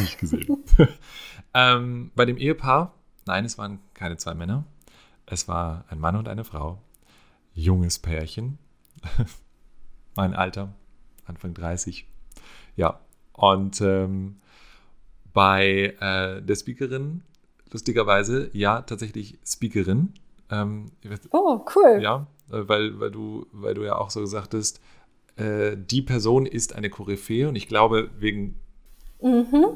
nicht 0.00 0.18
gesehen. 0.18 0.64
ähm, 1.54 2.10
bei 2.14 2.24
dem 2.24 2.36
Ehepaar, 2.36 2.94
nein, 3.26 3.44
es 3.44 3.58
waren 3.58 3.78
keine 3.94 4.16
zwei 4.16 4.34
Männer. 4.34 4.64
Es 5.26 5.46
war 5.46 5.84
ein 5.88 6.00
Mann 6.00 6.16
und 6.16 6.28
eine 6.28 6.44
Frau. 6.44 6.82
Junges 7.54 7.98
Pärchen. 7.98 8.58
mein 10.16 10.34
Alter, 10.34 10.74
Anfang 11.26 11.54
30. 11.54 12.06
Ja, 12.76 13.00
und 13.38 13.80
ähm, 13.82 14.40
bei 15.32 15.94
äh, 16.00 16.42
der 16.42 16.56
Speakerin, 16.56 17.22
lustigerweise, 17.70 18.50
ja, 18.52 18.82
tatsächlich 18.82 19.38
Speakerin. 19.46 20.12
Ähm, 20.50 20.86
oh, 21.30 21.64
cool. 21.76 22.00
Ja, 22.02 22.26
äh, 22.50 22.66
weil, 22.66 22.98
weil, 22.98 23.12
du, 23.12 23.46
weil 23.52 23.74
du 23.74 23.84
ja 23.84 23.94
auch 23.94 24.10
so 24.10 24.20
gesagt 24.20 24.54
hast, 24.54 24.80
äh, 25.36 25.76
die 25.76 26.02
Person 26.02 26.46
ist 26.46 26.74
eine 26.74 26.90
Koryphäe 26.90 27.48
und 27.48 27.54
ich 27.54 27.68
glaube, 27.68 28.10
wegen 28.18 28.56
mhm. 29.22 29.66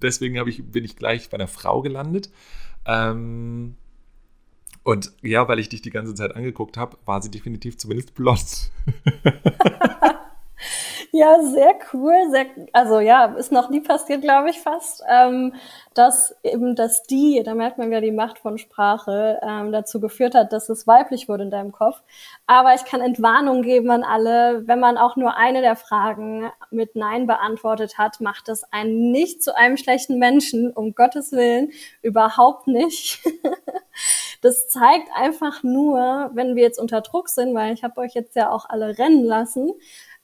deswegen 0.00 0.36
ich, 0.48 0.64
bin 0.64 0.84
ich 0.86 0.96
gleich 0.96 1.28
bei 1.28 1.34
einer 1.34 1.48
Frau 1.48 1.82
gelandet. 1.82 2.30
Ähm, 2.86 3.76
und 4.82 5.12
ja, 5.20 5.46
weil 5.46 5.58
ich 5.58 5.68
dich 5.68 5.82
die 5.82 5.90
ganze 5.90 6.14
Zeit 6.14 6.34
angeguckt 6.34 6.78
habe, 6.78 6.96
war 7.04 7.20
sie 7.20 7.30
definitiv 7.30 7.76
zumindest 7.76 8.14
blond. 8.14 8.70
Ja, 11.12 11.42
sehr 11.42 11.74
cool. 11.92 12.14
Sehr, 12.30 12.46
also 12.72 13.00
ja, 13.00 13.24
ist 13.34 13.50
noch 13.50 13.68
nie 13.68 13.80
passiert, 13.80 14.22
glaube 14.22 14.50
ich 14.50 14.60
fast, 14.60 15.02
ähm, 15.08 15.54
dass 15.94 16.36
eben 16.44 16.76
das 16.76 17.02
die, 17.02 17.42
da 17.44 17.54
merkt 17.54 17.78
man 17.78 17.90
ja 17.90 18.00
die 18.00 18.12
Macht 18.12 18.38
von 18.38 18.58
Sprache, 18.58 19.40
ähm, 19.42 19.72
dazu 19.72 20.00
geführt 20.00 20.36
hat, 20.36 20.52
dass 20.52 20.68
es 20.68 20.86
weiblich 20.86 21.28
wurde 21.28 21.44
in 21.44 21.50
deinem 21.50 21.72
Kopf. 21.72 22.00
Aber 22.46 22.74
ich 22.74 22.84
kann 22.84 23.00
Entwarnung 23.00 23.62
geben 23.62 23.90
an 23.90 24.04
alle, 24.04 24.68
wenn 24.68 24.78
man 24.78 24.98
auch 24.98 25.16
nur 25.16 25.36
eine 25.36 25.62
der 25.62 25.74
Fragen 25.74 26.50
mit 26.70 26.94
Nein 26.94 27.26
beantwortet 27.26 27.98
hat, 27.98 28.20
macht 28.20 28.46
das 28.46 28.62
einen 28.72 29.10
nicht 29.10 29.42
zu 29.42 29.56
einem 29.56 29.76
schlechten 29.76 30.18
Menschen, 30.18 30.70
um 30.72 30.94
Gottes 30.94 31.32
Willen, 31.32 31.72
überhaupt 32.02 32.68
nicht. 32.68 33.20
das 34.42 34.68
zeigt 34.68 35.08
einfach 35.14 35.64
nur, 35.64 36.30
wenn 36.34 36.54
wir 36.54 36.62
jetzt 36.62 36.78
unter 36.78 37.00
Druck 37.00 37.28
sind, 37.28 37.52
weil 37.54 37.74
ich 37.74 37.82
habe 37.82 38.00
euch 38.00 38.14
jetzt 38.14 38.36
ja 38.36 38.50
auch 38.50 38.66
alle 38.68 38.96
rennen 38.96 39.24
lassen, 39.24 39.72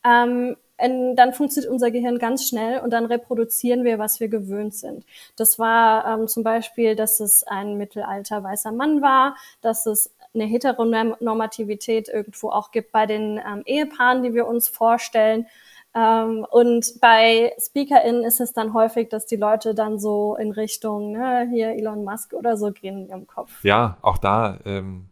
ähm, 0.04 0.56
dann 0.78 1.32
funktioniert 1.32 1.72
unser 1.72 1.90
Gehirn 1.90 2.18
ganz 2.18 2.48
schnell 2.48 2.80
und 2.80 2.90
dann 2.90 3.06
reproduzieren 3.06 3.84
wir, 3.84 3.98
was 3.98 4.20
wir 4.20 4.28
gewöhnt 4.28 4.74
sind. 4.74 5.04
Das 5.36 5.58
war 5.58 6.06
ähm, 6.06 6.28
zum 6.28 6.42
Beispiel, 6.42 6.94
dass 6.96 7.20
es 7.20 7.42
ein 7.44 7.76
mittelalter 7.76 8.42
weißer 8.42 8.72
Mann 8.72 9.00
war, 9.00 9.36
dass 9.62 9.86
es 9.86 10.14
eine 10.34 10.44
Heteronormativität 10.44 12.08
irgendwo 12.08 12.50
auch 12.50 12.70
gibt 12.70 12.92
bei 12.92 13.06
den 13.06 13.38
ähm, 13.38 13.62
Ehepaaren, 13.64 14.22
die 14.22 14.34
wir 14.34 14.46
uns 14.46 14.68
vorstellen. 14.68 15.46
Ähm, 15.94 16.46
und 16.50 17.00
bei 17.00 17.54
SpeakerInnen 17.58 18.22
ist 18.22 18.40
es 18.40 18.52
dann 18.52 18.74
häufig, 18.74 19.08
dass 19.08 19.24
die 19.24 19.36
Leute 19.36 19.74
dann 19.74 19.98
so 19.98 20.36
in 20.36 20.52
Richtung 20.52 21.12
ne, 21.12 21.48
hier 21.50 21.70
Elon 21.70 22.04
Musk 22.04 22.34
oder 22.34 22.58
so 22.58 22.70
gehen 22.70 22.98
in 22.98 23.08
ihrem 23.08 23.26
Kopf. 23.26 23.64
Ja, 23.64 23.96
auch 24.02 24.18
da 24.18 24.58
ähm, 24.66 25.06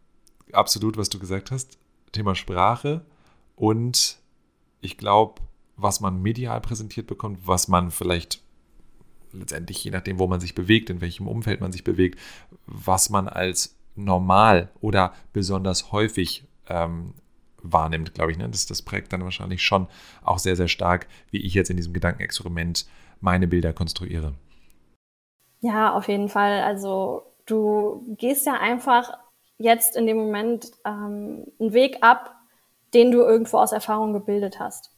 absolut, 0.53 0.95
was 0.95 1.09
du 1.09 1.17
gesagt 1.17 1.49
hast. 1.49 1.79
Thema 2.11 2.35
Sprache 2.35 3.01
und 3.55 4.19
ich 4.81 4.97
glaube, 4.97 5.41
was 5.77 5.99
man 5.99 6.21
medial 6.21 6.61
präsentiert 6.61 7.07
bekommt, 7.07 7.39
was 7.45 7.67
man 7.67 7.91
vielleicht 7.91 8.41
letztendlich, 9.33 9.83
je 9.83 9.91
nachdem, 9.91 10.19
wo 10.19 10.27
man 10.27 10.39
sich 10.39 10.55
bewegt, 10.55 10.89
in 10.89 11.01
welchem 11.01 11.27
Umfeld 11.27 11.61
man 11.61 11.71
sich 11.71 11.83
bewegt, 11.83 12.19
was 12.65 13.09
man 13.09 13.27
als 13.27 13.75
normal 13.95 14.69
oder 14.81 15.13
besonders 15.33 15.91
häufig 15.91 16.45
ähm, 16.67 17.13
wahrnimmt, 17.61 18.13
glaube 18.13 18.31
ich. 18.31 18.37
Ne? 18.37 18.49
Das, 18.49 18.65
das 18.65 18.81
prägt 18.81 19.13
dann 19.13 19.23
wahrscheinlich 19.23 19.63
schon 19.63 19.87
auch 20.23 20.39
sehr, 20.39 20.55
sehr 20.55 20.67
stark, 20.67 21.07
wie 21.31 21.41
ich 21.41 21.53
jetzt 21.53 21.69
in 21.69 21.77
diesem 21.77 21.93
Gedankenexperiment 21.93 22.85
meine 23.21 23.47
Bilder 23.47 23.73
konstruiere. 23.73 24.33
Ja, 25.61 25.93
auf 25.93 26.07
jeden 26.07 26.29
Fall. 26.29 26.61
Also 26.61 27.23
du 27.45 28.15
gehst 28.17 28.45
ja 28.45 28.53
einfach 28.53 29.17
jetzt 29.57 29.95
in 29.95 30.05
dem 30.05 30.17
Moment 30.17 30.71
ähm, 30.85 31.45
einen 31.59 31.73
Weg 31.73 31.97
ab, 32.01 32.35
den 32.93 33.11
du 33.11 33.21
irgendwo 33.21 33.57
aus 33.57 33.71
Erfahrung 33.71 34.13
gebildet 34.13 34.59
hast. 34.59 34.94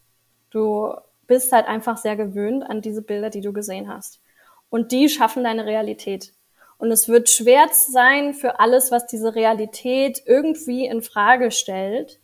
Du 0.49 0.93
bist 1.27 1.51
halt 1.51 1.67
einfach 1.67 1.97
sehr 1.97 2.15
gewöhnt 2.15 2.63
an 2.63 2.81
diese 2.81 3.01
Bilder, 3.01 3.29
die 3.29 3.41
du 3.41 3.53
gesehen 3.53 3.93
hast. 3.93 4.21
Und 4.69 4.91
die 4.91 5.09
schaffen 5.09 5.43
deine 5.43 5.65
Realität. 5.65 6.33
Und 6.77 6.91
es 6.91 7.07
wird 7.07 7.29
schwer 7.29 7.67
sein 7.71 8.33
für 8.33 8.59
alles, 8.59 8.91
was 8.91 9.07
diese 9.07 9.35
Realität 9.35 10.21
irgendwie 10.25 10.85
in 10.85 11.01
Frage 11.01 11.51
stellt, 11.51 12.19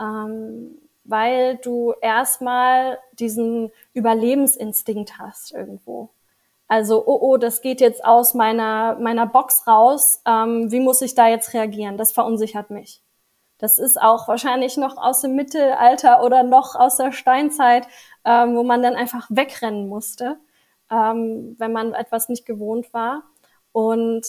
ähm, 0.00 0.78
weil 1.04 1.56
du 1.56 1.94
erstmal 2.00 2.98
diesen 3.12 3.70
Überlebensinstinkt 3.92 5.18
hast 5.18 5.52
irgendwo. 5.52 6.10
Also, 6.68 7.02
oh, 7.06 7.18
oh, 7.20 7.36
das 7.36 7.60
geht 7.60 7.82
jetzt 7.82 8.02
aus 8.02 8.32
meiner, 8.32 8.96
meiner 8.98 9.26
Box 9.26 9.66
raus. 9.66 10.22
Ähm, 10.26 10.72
wie 10.72 10.80
muss 10.80 11.02
ich 11.02 11.14
da 11.14 11.28
jetzt 11.28 11.52
reagieren? 11.52 11.98
Das 11.98 12.12
verunsichert 12.12 12.70
mich. 12.70 13.02
Das 13.62 13.78
ist 13.78 13.96
auch 13.96 14.26
wahrscheinlich 14.26 14.76
noch 14.76 14.96
aus 14.96 15.20
dem 15.20 15.36
Mittelalter 15.36 16.24
oder 16.24 16.42
noch 16.42 16.74
aus 16.74 16.96
der 16.96 17.12
Steinzeit, 17.12 17.86
ähm, 18.24 18.56
wo 18.56 18.64
man 18.64 18.82
dann 18.82 18.96
einfach 18.96 19.28
wegrennen 19.30 19.88
musste, 19.88 20.36
ähm, 20.90 21.54
wenn 21.58 21.72
man 21.72 21.94
etwas 21.94 22.28
nicht 22.28 22.44
gewohnt 22.44 22.92
war. 22.92 23.22
Und 23.70 24.26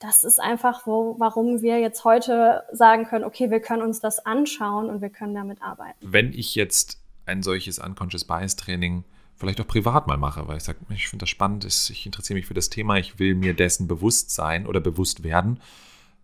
das 0.00 0.22
ist 0.22 0.38
einfach, 0.38 0.86
wo, 0.86 1.16
warum 1.18 1.62
wir 1.62 1.78
jetzt 1.80 2.04
heute 2.04 2.64
sagen 2.72 3.06
können, 3.06 3.24
okay, 3.24 3.50
wir 3.50 3.60
können 3.60 3.80
uns 3.80 4.00
das 4.00 4.18
anschauen 4.26 4.90
und 4.90 5.00
wir 5.00 5.08
können 5.08 5.34
damit 5.34 5.62
arbeiten. 5.62 5.96
Wenn 6.02 6.34
ich 6.34 6.54
jetzt 6.54 6.98
ein 7.24 7.42
solches 7.42 7.78
Unconscious 7.78 8.26
Bias 8.26 8.54
Training 8.54 9.04
vielleicht 9.34 9.62
auch 9.62 9.66
privat 9.66 10.06
mal 10.08 10.18
mache, 10.18 10.46
weil 10.46 10.58
ich 10.58 10.64
sage, 10.64 10.80
ich 10.90 11.08
finde 11.08 11.22
das 11.22 11.30
spannend, 11.30 11.64
ich 11.64 12.04
interessiere 12.04 12.36
mich 12.36 12.46
für 12.46 12.52
das 12.52 12.68
Thema, 12.68 12.98
ich 12.98 13.18
will 13.18 13.34
mir 13.34 13.54
dessen 13.54 13.88
bewusst 13.88 14.30
sein 14.30 14.66
oder 14.66 14.80
bewusst 14.80 15.24
werden. 15.24 15.58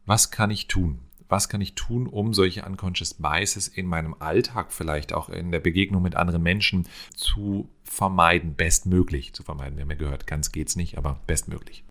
Was 0.05 0.31
kann 0.31 0.51
ich 0.51 0.67
tun? 0.67 1.01
Was 1.31 1.49
kann 1.49 1.61
ich 1.61 1.75
tun, 1.75 2.07
um 2.07 2.35
solche 2.35 2.65
unconscious 2.65 3.15
biases 3.15 3.69
in 3.69 3.87
meinem 3.87 4.15
Alltag, 4.19 4.73
vielleicht 4.73 5.13
auch 5.13 5.29
in 5.29 5.51
der 5.53 5.61
Begegnung 5.61 6.03
mit 6.03 6.17
anderen 6.17 6.43
Menschen 6.43 6.87
zu 7.17 7.69
vermeiden, 7.85 8.55
bestmöglich 8.55 9.35
zu 9.35 9.43
vermeiden. 9.43 9.77
Wir 9.77 9.83
haben 9.83 9.91
ja 9.91 9.97
gehört, 9.97 10.27
ganz 10.27 10.53
geht's 10.53 10.77
nicht, 10.77 10.99
aber 10.99 11.21
bestmöglich. 11.27 11.85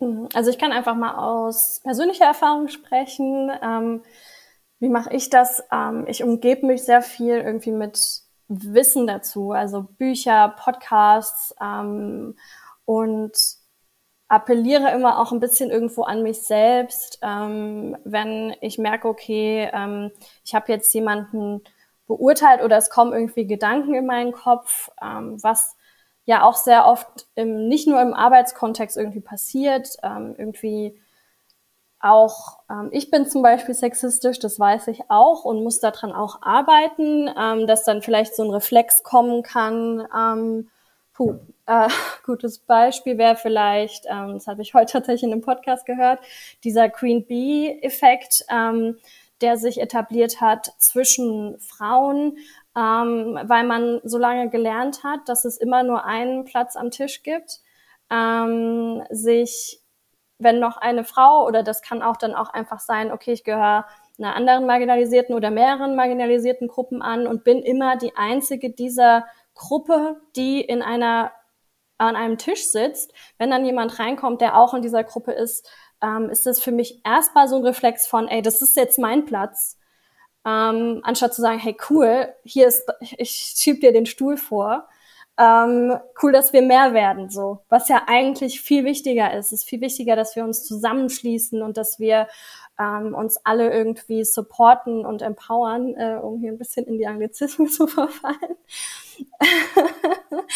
Mhm. 0.00 0.28
Also 0.34 0.50
ich 0.50 0.58
kann 0.58 0.72
einfach 0.72 0.96
mal 0.96 1.14
aus 1.16 1.80
persönlicher 1.82 2.26
Erfahrung 2.26 2.68
sprechen. 2.68 3.50
Ähm, 3.62 4.02
wie 4.80 4.88
mache 4.88 5.12
ich 5.12 5.30
das? 5.30 5.62
Ähm, 5.72 6.04
ich 6.08 6.22
umgebe 6.22 6.66
mich 6.66 6.82
sehr 6.82 7.02
viel 7.02 7.36
irgendwie 7.36 7.72
mit 7.72 8.22
Wissen 8.48 9.06
dazu, 9.06 9.52
also 9.52 9.82
Bücher, 9.82 10.54
Podcasts 10.58 11.54
ähm, 11.60 12.36
und 12.84 13.32
appelliere 14.28 14.92
immer 14.92 15.18
auch 15.18 15.32
ein 15.32 15.40
bisschen 15.40 15.70
irgendwo 15.70 16.02
an 16.02 16.22
mich 16.22 16.42
selbst, 16.42 17.18
ähm, 17.22 17.96
wenn 18.04 18.54
ich 18.60 18.78
merke, 18.78 19.08
okay, 19.08 19.70
ähm, 19.72 20.12
ich 20.44 20.54
habe 20.54 20.70
jetzt 20.70 20.92
jemanden 20.92 21.62
beurteilt 22.06 22.62
oder 22.62 22.76
es 22.76 22.90
kommen 22.90 23.12
irgendwie 23.12 23.46
Gedanken 23.46 23.94
in 23.94 24.06
meinen 24.06 24.32
Kopf, 24.32 24.90
ähm, 25.02 25.42
was 25.42 25.76
ja 26.26 26.42
auch 26.42 26.56
sehr 26.56 26.86
oft 26.86 27.26
im, 27.36 27.68
nicht 27.68 27.88
nur 27.88 28.00
im 28.02 28.12
Arbeitskontext 28.12 28.98
irgendwie 28.98 29.20
passiert, 29.20 29.96
ähm, 30.02 30.34
irgendwie 30.36 31.00
auch, 32.00 32.60
ähm, 32.70 32.90
ich 32.92 33.10
bin 33.10 33.26
zum 33.26 33.42
Beispiel 33.42 33.74
sexistisch, 33.74 34.38
das 34.38 34.60
weiß 34.60 34.88
ich 34.88 35.10
auch 35.10 35.44
und 35.44 35.62
muss 35.64 35.80
daran 35.80 36.12
auch 36.12 36.42
arbeiten, 36.42 37.30
ähm, 37.34 37.66
dass 37.66 37.84
dann 37.84 38.02
vielleicht 38.02 38.36
so 38.36 38.44
ein 38.44 38.50
Reflex 38.50 39.02
kommen 39.02 39.42
kann, 39.42 40.06
puh, 41.14 41.40
äh, 41.68 41.88
gutes 42.24 42.58
Beispiel 42.58 43.18
wäre 43.18 43.36
vielleicht, 43.36 44.06
ähm, 44.08 44.34
das 44.34 44.46
habe 44.46 44.62
ich 44.62 44.74
heute 44.74 44.92
tatsächlich 44.92 45.24
in 45.24 45.32
einem 45.32 45.42
Podcast 45.42 45.86
gehört, 45.86 46.20
dieser 46.64 46.88
Queen 46.88 47.26
Bee-Effekt, 47.26 48.44
ähm, 48.50 48.96
der 49.40 49.56
sich 49.56 49.80
etabliert 49.80 50.40
hat 50.40 50.72
zwischen 50.78 51.58
Frauen, 51.60 52.38
ähm, 52.76 53.38
weil 53.44 53.64
man 53.64 54.00
so 54.02 54.18
lange 54.18 54.50
gelernt 54.50 55.04
hat, 55.04 55.28
dass 55.28 55.44
es 55.44 55.58
immer 55.58 55.84
nur 55.84 56.04
einen 56.04 56.44
Platz 56.44 56.74
am 56.74 56.90
Tisch 56.90 57.22
gibt, 57.22 57.60
ähm, 58.10 59.04
sich, 59.10 59.80
wenn 60.38 60.58
noch 60.58 60.76
eine 60.76 61.04
Frau 61.04 61.46
oder 61.46 61.62
das 61.62 61.82
kann 61.82 62.02
auch 62.02 62.16
dann 62.16 62.34
auch 62.34 62.50
einfach 62.50 62.80
sein, 62.80 63.12
okay, 63.12 63.32
ich 63.32 63.44
gehöre 63.44 63.86
einer 64.18 64.34
anderen 64.34 64.66
marginalisierten 64.66 65.34
oder 65.36 65.50
mehreren 65.50 65.94
marginalisierten 65.94 66.66
Gruppen 66.66 67.02
an 67.02 67.28
und 67.28 67.44
bin 67.44 67.62
immer 67.62 67.96
die 67.96 68.16
einzige 68.16 68.70
dieser 68.70 69.26
Gruppe, 69.54 70.20
die 70.34 70.60
in 70.60 70.82
einer 70.82 71.30
an 71.98 72.16
einem 72.16 72.38
Tisch 72.38 72.66
sitzt. 72.66 73.12
Wenn 73.38 73.50
dann 73.50 73.64
jemand 73.64 73.98
reinkommt, 73.98 74.40
der 74.40 74.56
auch 74.56 74.74
in 74.74 74.82
dieser 74.82 75.04
Gruppe 75.04 75.32
ist, 75.32 75.68
ähm, 76.02 76.30
ist 76.30 76.46
das 76.46 76.60
für 76.60 76.72
mich 76.72 77.00
erstmal 77.04 77.48
so 77.48 77.56
ein 77.56 77.64
Reflex 77.64 78.06
von, 78.06 78.28
ey, 78.28 78.42
das 78.42 78.62
ist 78.62 78.76
jetzt 78.76 78.98
mein 78.98 79.26
Platz. 79.26 79.78
Ähm, 80.46 81.00
anstatt 81.02 81.34
zu 81.34 81.42
sagen, 81.42 81.58
hey, 81.58 81.76
cool, 81.90 82.32
hier 82.44 82.68
ist, 82.68 82.88
ich 83.00 83.30
schieb 83.30 83.80
dir 83.80 83.92
den 83.92 84.06
Stuhl 84.06 84.36
vor. 84.36 84.88
Ähm, 85.36 85.96
cool, 86.22 86.32
dass 86.32 86.52
wir 86.52 86.62
mehr 86.62 86.94
werden, 86.94 87.30
so. 87.30 87.60
Was 87.68 87.88
ja 87.88 88.02
eigentlich 88.08 88.60
viel 88.60 88.84
wichtiger 88.84 89.32
ist. 89.34 89.52
Ist 89.52 89.68
viel 89.68 89.80
wichtiger, 89.80 90.16
dass 90.16 90.34
wir 90.34 90.42
uns 90.44 90.64
zusammenschließen 90.64 91.62
und 91.62 91.76
dass 91.76 92.00
wir 92.00 92.26
ähm, 92.78 93.14
uns 93.14 93.38
alle 93.44 93.72
irgendwie 93.72 94.24
supporten 94.24 95.04
und 95.04 95.22
empowern, 95.22 95.94
äh, 95.96 96.18
um 96.20 96.40
hier 96.40 96.50
ein 96.50 96.58
bisschen 96.58 96.86
in 96.86 96.98
die 96.98 97.06
Anglizismen 97.06 97.68
zu 97.70 97.86
verfallen. 97.86 98.56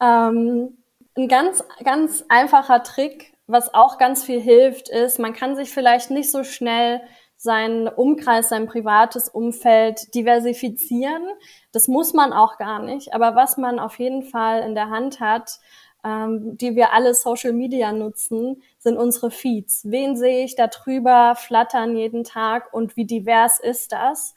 ähm, 0.00 0.79
ein 1.16 1.28
ganz, 1.28 1.64
ganz 1.84 2.24
einfacher 2.28 2.82
Trick, 2.82 3.32
was 3.46 3.74
auch 3.74 3.98
ganz 3.98 4.24
viel 4.24 4.40
hilft, 4.40 4.88
ist, 4.88 5.18
man 5.18 5.32
kann 5.32 5.56
sich 5.56 5.70
vielleicht 5.70 6.10
nicht 6.10 6.30
so 6.30 6.44
schnell 6.44 7.00
seinen 7.36 7.88
Umkreis, 7.88 8.50
sein 8.50 8.66
privates 8.66 9.28
Umfeld 9.28 10.14
diversifizieren. 10.14 11.26
Das 11.72 11.88
muss 11.88 12.12
man 12.12 12.32
auch 12.32 12.58
gar 12.58 12.82
nicht. 12.82 13.14
Aber 13.14 13.34
was 13.34 13.56
man 13.56 13.78
auf 13.78 13.98
jeden 13.98 14.22
Fall 14.22 14.60
in 14.60 14.74
der 14.74 14.90
Hand 14.90 15.20
hat, 15.20 15.58
ähm, 16.04 16.58
die 16.58 16.76
wir 16.76 16.92
alle 16.92 17.14
Social 17.14 17.52
Media 17.52 17.92
nutzen, 17.92 18.62
sind 18.78 18.98
unsere 18.98 19.30
Feeds. 19.30 19.82
Wen 19.84 20.16
sehe 20.16 20.44
ich 20.44 20.54
da 20.54 20.66
drüber 20.66 21.34
flattern 21.34 21.96
jeden 21.96 22.24
Tag 22.24 22.72
und 22.72 22.96
wie 22.96 23.06
divers 23.06 23.58
ist 23.58 23.92
das? 23.92 24.34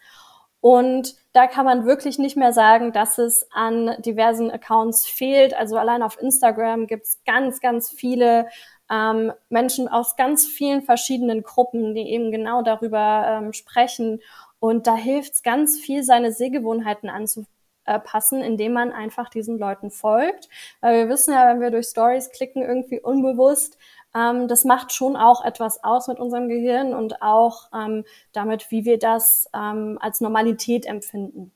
Und 0.62 1.16
da 1.34 1.48
kann 1.48 1.66
man 1.66 1.86
wirklich 1.86 2.20
nicht 2.20 2.38
mehr 2.38 2.54
sagen, 2.54 2.92
dass 2.92 3.18
es 3.18 3.48
an 3.52 3.96
diversen 4.00 4.52
Accounts 4.52 5.06
fehlt. 5.08 5.56
Also 5.56 5.78
allein 5.78 6.04
auf 6.04 6.22
Instagram 6.22 6.86
gibt 6.86 7.06
es 7.06 7.24
ganz, 7.26 7.60
ganz 7.60 7.90
viele 7.90 8.48
ähm, 8.92 9.34
Menschen 9.50 9.88
aus 9.88 10.16
ganz 10.16 10.46
vielen 10.46 10.84
verschiedenen 10.84 11.42
Gruppen, 11.42 11.96
die 11.96 12.08
eben 12.12 12.32
genau 12.32 12.62
darüber 12.62 13.26
ähm, 13.28 13.54
sprechen. 13.54 14.22
Und 14.60 14.86
da 14.86 14.96
hilft 14.96 15.34
es 15.34 15.44
ganz 15.44 15.80
viel, 15.80 16.04
seine 16.04 16.32
Sehgewohnheiten 16.32 17.10
anzupassen, 17.10 18.42
indem 18.42 18.74
man 18.74 18.92
einfach 18.92 19.30
diesen 19.30 19.58
Leuten 19.58 19.90
folgt. 19.90 20.50
Weil 20.82 21.00
wir 21.00 21.10
wissen 21.10 21.34
ja, 21.34 21.48
wenn 21.48 21.62
wir 21.62 21.72
durch 21.72 21.88
Stories 21.88 22.30
klicken, 22.30 22.62
irgendwie 22.62 23.00
unbewusst, 23.00 23.80
ähm, 24.16 24.48
das 24.48 24.64
macht 24.66 24.94
schon 24.94 25.16
auch 25.16 25.44
etwas 25.44 25.84
aus 25.84 26.08
mit 26.08 26.20
unserem 26.20 26.48
Gehirn 26.48 26.94
und 26.94 27.22
auch 27.22 27.70
ähm, 27.74 28.04
damit, 28.32 28.70
wie 28.70 28.86
wir 28.86 29.00
das 29.00 29.48
ähm, 29.56 29.98
als 30.02 30.22
Normalität 30.22 30.86
empfinden. 30.86 31.52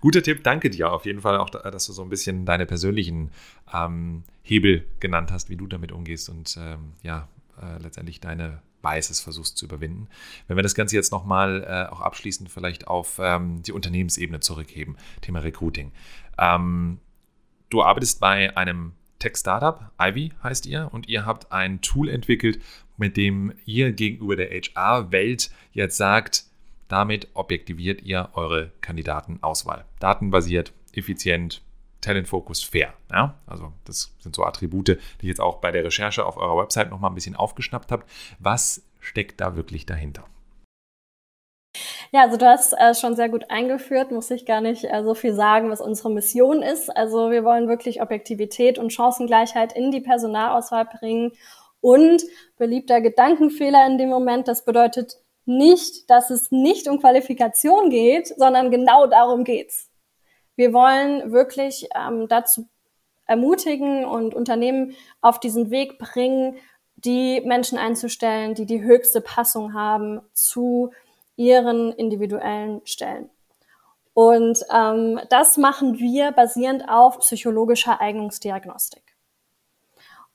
Guter 0.00 0.22
Tipp, 0.22 0.42
danke 0.42 0.70
dir 0.70 0.92
auf 0.92 1.04
jeden 1.04 1.20
Fall 1.20 1.38
auch, 1.38 1.50
dass 1.50 1.86
du 1.86 1.92
so 1.92 2.02
ein 2.02 2.08
bisschen 2.08 2.46
deine 2.46 2.66
persönlichen 2.66 3.30
ähm, 3.72 4.24
Hebel 4.42 4.86
genannt 5.00 5.30
hast, 5.30 5.50
wie 5.50 5.56
du 5.56 5.66
damit 5.66 5.92
umgehst 5.92 6.28
und 6.28 6.56
ähm, 6.58 6.94
ja, 7.02 7.28
äh, 7.60 7.82
letztendlich 7.82 8.20
deine 8.20 8.62
Biases 8.82 9.20
versuchst 9.20 9.56
zu 9.56 9.64
überwinden. 9.64 10.08
Wenn 10.46 10.56
wir 10.56 10.62
das 10.62 10.74
Ganze 10.74 10.96
jetzt 10.96 11.10
nochmal 11.12 11.64
äh, 11.66 11.92
auch 11.92 12.00
abschließend 12.00 12.50
vielleicht 12.50 12.86
auf 12.86 13.18
ähm, 13.18 13.62
die 13.62 13.72
Unternehmensebene 13.72 14.40
zurückheben, 14.40 14.96
Thema 15.22 15.40
Recruiting. 15.40 15.92
Ähm, 16.38 16.98
du 17.70 17.82
arbeitest 17.82 18.20
bei 18.20 18.56
einem 18.56 18.92
Tech-Startup, 19.24 19.90
Ivy 19.98 20.32
heißt 20.42 20.66
ihr, 20.66 20.90
und 20.92 21.08
ihr 21.08 21.24
habt 21.24 21.50
ein 21.50 21.80
Tool 21.80 22.10
entwickelt, 22.10 22.60
mit 22.98 23.16
dem 23.16 23.54
ihr 23.64 23.92
gegenüber 23.92 24.36
der 24.36 24.50
HR-Welt 24.50 25.50
jetzt 25.72 25.96
sagt, 25.96 26.44
damit 26.88 27.28
objektiviert 27.32 28.02
ihr 28.02 28.28
eure 28.34 28.72
Kandidatenauswahl. 28.82 29.86
Datenbasiert, 29.98 30.74
effizient, 30.92 31.62
Talentfokus 32.02 32.62
fair. 32.62 32.92
Ja? 33.10 33.40
Also 33.46 33.72
das 33.86 34.14
sind 34.18 34.36
so 34.36 34.44
Attribute, 34.44 34.88
die 34.88 34.96
ich 35.22 35.28
jetzt 35.28 35.40
auch 35.40 35.62
bei 35.62 35.72
der 35.72 35.84
Recherche 35.84 36.26
auf 36.26 36.36
eurer 36.36 36.62
Website 36.62 36.90
nochmal 36.90 37.10
ein 37.10 37.14
bisschen 37.14 37.34
aufgeschnappt 37.34 37.90
habe. 37.92 38.04
Was 38.38 38.84
steckt 39.00 39.40
da 39.40 39.56
wirklich 39.56 39.86
dahinter? 39.86 40.26
Ja, 42.12 42.22
also 42.22 42.36
du 42.36 42.46
hast 42.46 42.72
äh, 42.72 42.94
schon 42.94 43.16
sehr 43.16 43.28
gut 43.28 43.50
eingeführt, 43.50 44.12
muss 44.12 44.30
ich 44.30 44.46
gar 44.46 44.60
nicht 44.60 44.84
äh, 44.84 45.02
so 45.02 45.14
viel 45.14 45.34
sagen, 45.34 45.70
was 45.70 45.80
unsere 45.80 46.10
Mission 46.10 46.62
ist. 46.62 46.94
Also 46.94 47.30
wir 47.30 47.44
wollen 47.44 47.68
wirklich 47.68 48.00
Objektivität 48.00 48.78
und 48.78 48.92
Chancengleichheit 48.92 49.72
in 49.72 49.90
die 49.90 50.00
Personalauswahl 50.00 50.86
bringen. 50.86 51.32
Und 51.80 52.22
beliebter 52.56 53.00
Gedankenfehler 53.00 53.86
in 53.86 53.98
dem 53.98 54.08
Moment, 54.08 54.48
das 54.48 54.64
bedeutet 54.64 55.18
nicht, 55.44 56.08
dass 56.08 56.30
es 56.30 56.50
nicht 56.50 56.88
um 56.88 57.00
Qualifikation 57.00 57.90
geht, 57.90 58.28
sondern 58.28 58.70
genau 58.70 59.06
darum 59.06 59.44
geht's. 59.44 59.90
Wir 60.56 60.72
wollen 60.72 61.32
wirklich 61.32 61.88
ähm, 61.94 62.26
dazu 62.28 62.68
ermutigen 63.26 64.04
und 64.04 64.34
Unternehmen 64.34 64.94
auf 65.20 65.40
diesen 65.40 65.70
Weg 65.70 65.98
bringen, 65.98 66.56
die 66.96 67.42
Menschen 67.44 67.78
einzustellen, 67.78 68.54
die 68.54 68.66
die 68.66 68.82
höchste 68.82 69.20
Passung 69.20 69.74
haben 69.74 70.20
zu 70.32 70.92
ihren 71.36 71.92
individuellen 71.92 72.80
Stellen. 72.84 73.30
Und 74.14 74.64
ähm, 74.72 75.20
das 75.28 75.56
machen 75.56 75.98
wir 75.98 76.30
basierend 76.32 76.88
auf 76.88 77.18
psychologischer 77.18 78.00
Eignungsdiagnostik. 78.00 79.02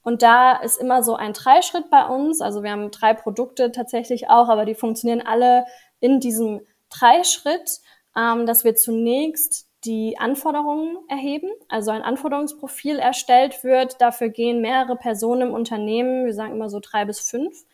Und 0.04 0.22
da 0.22 0.54
ist 0.54 0.80
immer 0.80 1.04
so 1.04 1.16
ein 1.16 1.34
Dreischritt 1.34 1.90
bei 1.90 2.06
uns. 2.06 2.42
Also 2.42 2.64
wir 2.64 2.72
haben 2.72 2.92
drei 2.92 3.14
Produkte 3.14 3.72
tatsächlich 3.72 4.30
auch, 4.30 4.50
aber 4.50 4.66
die 4.66 4.76
funktionieren 4.76 5.26
alle 5.26 5.66
in 6.00 6.20
diesem 6.20 6.62
Dreischritt, 6.90 7.80
ähm, 8.18 8.46
dass 8.46 8.64
wir 8.64 8.76
zunächst 8.76 9.68
die 9.86 10.18
Anforderungen 10.18 10.98
erheben, 11.08 11.50
also 11.70 11.92
ein 11.92 12.02
Anforderungsprofil 12.02 13.00
erstellt 13.00 13.64
wird. 13.64 14.02
Dafür 14.02 14.30
gehen 14.30 14.62
mehrere 14.62 14.98
Personen 14.98 15.50
im 15.50 15.54
Unternehmen, 15.54 16.26
wir 16.26 16.34
sagen 16.34 16.54
immer 16.54 16.70
so 16.70 16.80
drei 16.82 17.06
bis 17.06 17.22
fünf, 17.22 17.66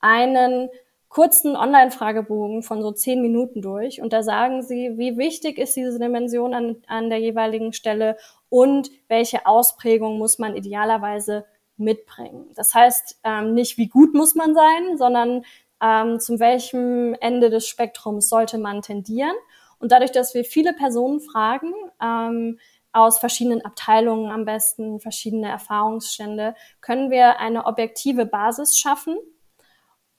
einen 0.00 0.70
kurzen 1.12 1.56
Online-Fragebogen 1.56 2.62
von 2.62 2.80
so 2.80 2.90
zehn 2.90 3.20
Minuten 3.20 3.60
durch 3.60 4.00
und 4.00 4.14
da 4.14 4.22
sagen 4.22 4.62
sie, 4.62 4.96
wie 4.96 5.18
wichtig 5.18 5.58
ist 5.58 5.76
diese 5.76 5.98
Dimension 5.98 6.54
an, 6.54 6.76
an 6.86 7.10
der 7.10 7.18
jeweiligen 7.18 7.74
Stelle 7.74 8.16
und 8.48 8.90
welche 9.08 9.44
Ausprägung 9.44 10.16
muss 10.16 10.38
man 10.38 10.56
idealerweise 10.56 11.44
mitbringen. 11.76 12.46
Das 12.54 12.74
heißt 12.74 13.20
ähm, 13.24 13.52
nicht, 13.52 13.76
wie 13.76 13.88
gut 13.88 14.14
muss 14.14 14.34
man 14.34 14.54
sein, 14.54 14.96
sondern 14.96 15.44
ähm, 15.82 16.18
zum 16.18 16.40
welchem 16.40 17.14
Ende 17.20 17.50
des 17.50 17.66
Spektrums 17.68 18.30
sollte 18.30 18.56
man 18.56 18.80
tendieren. 18.80 19.36
Und 19.78 19.92
dadurch, 19.92 20.12
dass 20.12 20.32
wir 20.32 20.44
viele 20.44 20.72
Personen 20.72 21.20
fragen, 21.20 21.74
ähm, 22.02 22.58
aus 22.92 23.18
verschiedenen 23.18 23.62
Abteilungen 23.62 24.30
am 24.30 24.46
besten, 24.46 24.98
verschiedene 24.98 25.48
Erfahrungsstände, 25.48 26.54
können 26.80 27.10
wir 27.10 27.38
eine 27.38 27.66
objektive 27.66 28.24
Basis 28.24 28.78
schaffen, 28.78 29.18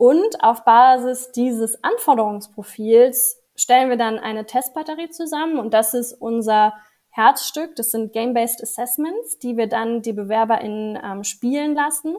und 0.04 0.44
auf 0.44 0.66
Basis 0.66 1.32
dieses 1.32 1.82
Anforderungsprofils 1.82 3.42
stellen 3.56 3.90
wir 3.90 3.96
dann 3.96 4.20
eine 4.20 4.46
Testbatterie 4.46 5.10
zusammen 5.12 5.58
und 5.58 5.74
das 5.74 5.94
ist 5.94 6.12
unser 6.12 6.74
Herzstück. 7.10 7.78
Das 7.78 7.92
sind 7.92 8.12
Game-Based 8.12 8.62
Assessments, 8.62 9.40
die 9.40 9.56
wir 9.56 9.68
dann 9.68 10.02
die 10.02 10.12
BewerberInnen 10.12 11.00
ähm, 11.02 11.24
spielen 11.24 11.74
lassen 11.74 12.18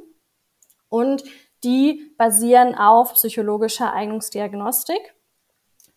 und 0.89 1.25
die 1.63 2.15
basieren 2.17 2.75
auf 2.75 3.13
psychologischer 3.13 3.93
Eignungsdiagnostik, 3.93 5.15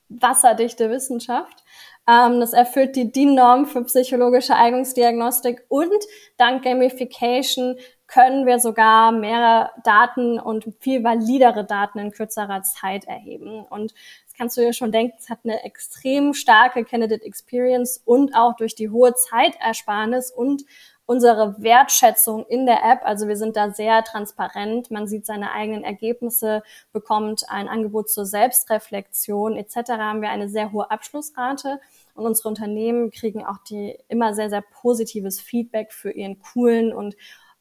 wasserdichte 0.09 0.89
Wissenschaft. 0.89 1.63
Ähm, 2.05 2.41
das 2.41 2.51
erfüllt 2.51 2.97
die 2.97 3.13
DIN-Norm 3.13 3.65
für 3.65 3.85
psychologische 3.85 4.57
Eignungsdiagnostik 4.57 5.63
und 5.69 6.03
dank 6.35 6.65
Gamification 6.65 7.77
können 8.07 8.45
wir 8.45 8.59
sogar 8.59 9.11
mehr 9.11 9.71
Daten 9.83 10.39
und 10.39 10.65
viel 10.79 11.03
validere 11.03 11.65
Daten 11.65 11.99
in 11.99 12.11
kürzerer 12.11 12.63
Zeit 12.63 13.05
erheben. 13.05 13.65
Und 13.69 13.93
das 14.25 14.33
kannst 14.37 14.57
du 14.57 14.61
dir 14.61 14.73
schon 14.73 14.91
denken, 14.91 15.15
es 15.19 15.29
hat 15.29 15.39
eine 15.43 15.63
extrem 15.63 16.33
starke 16.33 16.85
Candidate 16.85 17.23
Experience 17.23 18.01
und 18.05 18.33
auch 18.33 18.55
durch 18.55 18.75
die 18.75 18.89
hohe 18.89 19.13
Zeitersparnis 19.13 20.31
und 20.31 20.63
unsere 21.07 21.55
Wertschätzung 21.63 22.45
in 22.47 22.65
der 22.65 22.83
App. 22.83 22.99
Also 23.03 23.27
wir 23.27 23.37
sind 23.37 23.55
da 23.55 23.71
sehr 23.71 24.03
transparent. 24.03 24.91
Man 24.91 25.07
sieht 25.07 25.25
seine 25.25 25.53
eigenen 25.53 25.83
Ergebnisse, 25.83 26.63
bekommt 26.91 27.49
ein 27.49 27.69
Angebot 27.69 28.09
zur 28.09 28.25
Selbstreflexion 28.25 29.55
etc. 29.55 29.91
Haben 29.91 30.21
wir 30.21 30.29
eine 30.29 30.49
sehr 30.49 30.71
hohe 30.73 30.91
Abschlussrate 30.91 31.79
und 32.13 32.25
unsere 32.25 32.49
Unternehmen 32.49 33.09
kriegen 33.09 33.45
auch 33.45 33.59
die 33.69 33.97
immer 34.09 34.33
sehr, 34.33 34.49
sehr 34.49 34.61
positives 34.61 35.39
Feedback 35.39 35.93
für 35.93 36.11
ihren 36.11 36.39
coolen 36.39 36.93
und 36.93 37.15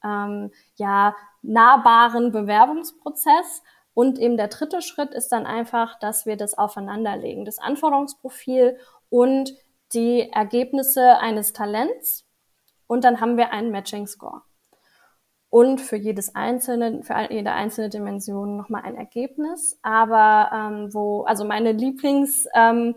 ähm, 0.06 0.52
ja, 0.76 1.16
nahbaren 1.42 2.30
Bewerbungsprozess. 2.32 3.62
Und 3.94 4.18
eben 4.18 4.36
der 4.36 4.48
dritte 4.48 4.82
Schritt 4.82 5.12
ist 5.14 5.32
dann 5.32 5.46
einfach, 5.46 5.98
dass 5.98 6.26
wir 6.26 6.36
das 6.36 6.56
aufeinanderlegen, 6.56 7.44
das 7.44 7.58
Anforderungsprofil 7.58 8.78
und 9.08 9.54
die 9.94 10.30
Ergebnisse 10.32 11.18
eines 11.18 11.52
Talents. 11.52 12.26
Und 12.86 13.04
dann 13.04 13.20
haben 13.20 13.36
wir 13.36 13.52
einen 13.52 13.70
Matching 13.70 14.06
Score. 14.06 14.42
und 15.48 15.80
für 15.80 15.96
jedes 15.96 16.34
einzelne, 16.34 17.02
für 17.02 17.30
jede 17.30 17.52
einzelne 17.52 17.88
Dimension 17.88 18.56
nochmal 18.56 18.82
ein 18.82 18.96
Ergebnis. 18.96 19.78
Aber 19.82 20.50
ähm, 20.52 20.92
wo, 20.92 21.22
also 21.22 21.44
meine 21.44 21.72
Lieblingsart, 21.72 22.52
ähm, 22.54 22.94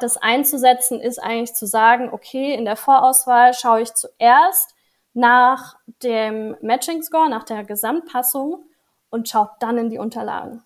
das 0.00 0.16
einzusetzen, 0.16 1.00
ist 1.00 1.22
eigentlich 1.22 1.54
zu 1.54 1.66
sagen, 1.66 2.08
okay, 2.12 2.54
in 2.54 2.64
der 2.64 2.76
Vorauswahl 2.76 3.54
schaue 3.54 3.82
ich 3.82 3.94
zuerst 3.94 4.71
nach 5.14 5.76
dem 6.02 6.56
Matching 6.60 7.02
Score, 7.02 7.28
nach 7.28 7.44
der 7.44 7.64
Gesamtpassung 7.64 8.64
und 9.10 9.28
schaue 9.28 9.50
dann 9.60 9.78
in 9.78 9.90
die 9.90 9.98
Unterlagen. 9.98 10.62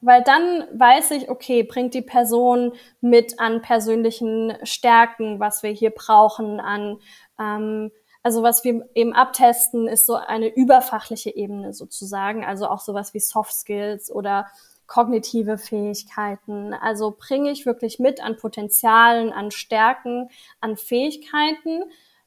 Weil 0.00 0.22
dann 0.22 0.66
weiß 0.78 1.12
ich, 1.12 1.30
okay, 1.30 1.62
bringt 1.62 1.94
die 1.94 2.02
Person 2.02 2.72
mit 3.00 3.40
an 3.40 3.62
persönlichen 3.62 4.52
Stärken, 4.62 5.40
was 5.40 5.62
wir 5.62 5.70
hier 5.70 5.90
brauchen, 5.90 6.60
an 6.60 6.98
ähm, 7.38 7.90
also 8.22 8.42
was 8.42 8.64
wir 8.64 8.88
eben 8.94 9.12
abtesten, 9.12 9.86
ist 9.86 10.06
so 10.06 10.14
eine 10.14 10.48
überfachliche 10.48 11.34
Ebene 11.36 11.74
sozusagen, 11.74 12.42
also 12.42 12.68
auch 12.68 12.80
sowas 12.80 13.12
wie 13.12 13.20
Soft 13.20 13.52
Skills 13.52 14.10
oder 14.10 14.46
kognitive 14.86 15.58
Fähigkeiten. 15.58 16.72
Also 16.72 17.14
bringe 17.18 17.50
ich 17.50 17.66
wirklich 17.66 17.98
mit 17.98 18.22
an 18.24 18.38
Potenzialen, 18.38 19.30
an 19.30 19.50
Stärken, 19.50 20.30
an 20.60 20.78
Fähigkeiten, 20.78 21.84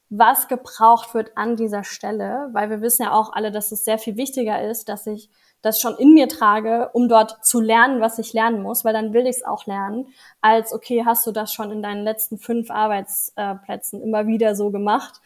was 0.09 0.47
gebraucht 0.47 1.13
wird 1.13 1.37
an 1.37 1.55
dieser 1.55 1.83
Stelle, 1.83 2.49
weil 2.53 2.69
wir 2.69 2.81
wissen 2.81 3.03
ja 3.03 3.11
auch 3.11 3.33
alle, 3.33 3.51
dass 3.51 3.71
es 3.71 3.83
sehr 3.83 3.97
viel 3.97 4.15
wichtiger 4.15 4.61
ist, 4.61 4.87
dass 4.89 5.05
ich 5.07 5.29
das 5.61 5.81
schon 5.81 5.95
in 5.97 6.13
mir 6.13 6.29
trage, 6.29 6.89
um 6.93 7.09
dort 7.09 7.43
zu 7.43 7.59
lernen, 7.59 7.99
was 7.99 8.19
ich 8.19 8.31
lernen 8.33 8.61
muss, 8.61 8.85
weil 8.85 8.93
dann 8.93 9.13
will 9.13 9.25
ich 9.25 9.37
es 9.37 9.45
auch 9.45 9.65
lernen, 9.65 10.07
als 10.39 10.71
okay, 10.71 11.03
hast 11.05 11.25
du 11.27 11.31
das 11.31 11.51
schon 11.51 11.71
in 11.71 11.81
deinen 11.81 12.03
letzten 12.03 12.37
fünf 12.37 12.69
Arbeitsplätzen 12.69 14.01
immer 14.01 14.27
wieder 14.27 14.55
so 14.55 14.71
gemacht. 14.71 15.19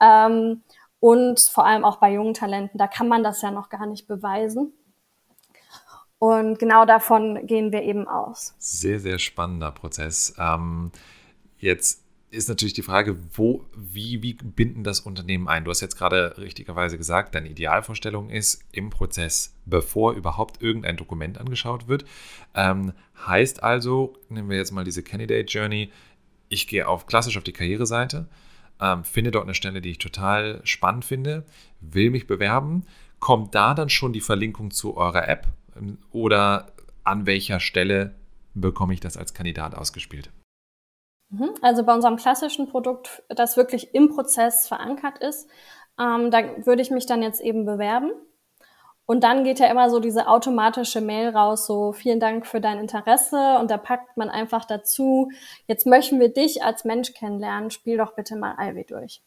Ähm, 0.00 0.62
und 1.00 1.40
vor 1.40 1.66
allem 1.66 1.84
auch 1.84 1.96
bei 1.96 2.12
jungen 2.12 2.34
Talenten, 2.34 2.78
da 2.78 2.86
kann 2.86 3.08
man 3.08 3.22
das 3.22 3.42
ja 3.42 3.50
noch 3.50 3.68
gar 3.68 3.86
nicht 3.86 4.08
beweisen. 4.08 4.72
Und 6.18 6.58
genau 6.58 6.86
davon 6.86 7.46
gehen 7.46 7.72
wir 7.72 7.82
eben 7.82 8.08
aus. 8.08 8.54
Sehr, 8.58 8.98
sehr 8.98 9.18
spannender 9.18 9.70
Prozess. 9.70 10.34
Ähm, 10.38 10.90
jetzt 11.58 12.03
ist 12.34 12.48
natürlich 12.48 12.74
die 12.74 12.82
Frage, 12.82 13.16
wo, 13.32 13.64
wie, 13.76 14.22
wie 14.22 14.34
binden 14.34 14.84
das 14.84 15.00
Unternehmen 15.00 15.48
ein? 15.48 15.64
Du 15.64 15.70
hast 15.70 15.80
jetzt 15.80 15.96
gerade 15.96 16.36
richtigerweise 16.38 16.98
gesagt, 16.98 17.34
deine 17.34 17.48
Idealvorstellung 17.48 18.30
ist 18.30 18.62
im 18.72 18.90
Prozess, 18.90 19.56
bevor 19.64 20.12
überhaupt 20.12 20.60
irgendein 20.60 20.96
Dokument 20.96 21.38
angeschaut 21.38 21.88
wird. 21.88 22.04
Ähm, 22.54 22.92
heißt 23.26 23.62
also, 23.62 24.18
nehmen 24.28 24.50
wir 24.50 24.56
jetzt 24.56 24.72
mal 24.72 24.84
diese 24.84 25.02
Candidate 25.02 25.46
Journey, 25.46 25.90
ich 26.48 26.66
gehe 26.66 26.86
auf 26.86 27.06
klassisch 27.06 27.36
auf 27.36 27.44
die 27.44 27.52
Karriereseite, 27.52 28.28
ähm, 28.80 29.04
finde 29.04 29.30
dort 29.30 29.44
eine 29.44 29.54
Stelle, 29.54 29.80
die 29.80 29.90
ich 29.90 29.98
total 29.98 30.60
spannend 30.64 31.04
finde, 31.04 31.44
will 31.80 32.10
mich 32.10 32.26
bewerben. 32.26 32.84
Kommt 33.20 33.54
da 33.54 33.74
dann 33.74 33.88
schon 33.88 34.12
die 34.12 34.20
Verlinkung 34.20 34.70
zu 34.70 34.96
eurer 34.96 35.28
App 35.28 35.46
ähm, 35.76 35.98
oder 36.10 36.72
an 37.04 37.26
welcher 37.26 37.60
Stelle 37.60 38.14
bekomme 38.54 38.94
ich 38.94 39.00
das 39.00 39.16
als 39.16 39.34
Kandidat 39.34 39.74
ausgespielt? 39.74 40.30
Mhm. 41.34 41.54
Also 41.62 41.84
bei 41.84 41.94
unserem 41.94 42.16
klassischen 42.16 42.68
Produkt, 42.68 43.22
das 43.28 43.56
wirklich 43.56 43.94
im 43.94 44.08
Prozess 44.08 44.68
verankert 44.68 45.18
ist, 45.18 45.48
ähm, 45.98 46.30
da 46.30 46.66
würde 46.66 46.82
ich 46.82 46.90
mich 46.90 47.06
dann 47.06 47.22
jetzt 47.22 47.40
eben 47.40 47.64
bewerben. 47.64 48.12
Und 49.06 49.22
dann 49.22 49.44
geht 49.44 49.58
ja 49.58 49.66
immer 49.66 49.90
so 49.90 50.00
diese 50.00 50.28
automatische 50.28 51.02
Mail 51.02 51.28
raus, 51.28 51.66
so 51.66 51.92
vielen 51.92 52.20
Dank 52.20 52.46
für 52.46 52.60
dein 52.60 52.78
Interesse. 52.78 53.58
Und 53.58 53.70
da 53.70 53.76
packt 53.76 54.16
man 54.16 54.30
einfach 54.30 54.64
dazu, 54.64 55.30
jetzt 55.66 55.86
möchten 55.86 56.20
wir 56.20 56.32
dich 56.32 56.62
als 56.62 56.84
Mensch 56.84 57.12
kennenlernen, 57.12 57.70
spiel 57.70 57.98
doch 57.98 58.14
bitte 58.14 58.36
mal 58.36 58.56
Ivy 58.58 58.84
durch. 58.84 59.22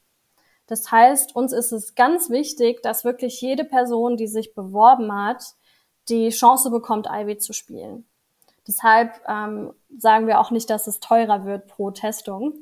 Das 0.66 0.92
heißt, 0.92 1.36
uns 1.36 1.54
ist 1.54 1.72
es 1.72 1.94
ganz 1.96 2.30
wichtig, 2.30 2.82
dass 2.82 3.06
wirklich 3.06 3.40
jede 3.40 3.64
Person, 3.64 4.18
die 4.18 4.28
sich 4.28 4.56
beworben 4.56 5.14
hat, 5.14 5.44
die 6.10 6.30
Chance 6.30 6.72
bekommt, 6.72 7.08
Ivy 7.10 7.38
zu 7.38 7.54
spielen. 7.54 8.08
Deshalb 8.68 9.22
ähm, 9.28 9.72
sagen 9.98 10.28
wir 10.28 10.40
auch 10.40 10.52
nicht, 10.52 10.70
dass 10.70 10.88
es 10.88 11.00
teurer 11.00 11.46
wird 11.46 11.68
pro 11.68 11.92
Testung, 11.92 12.54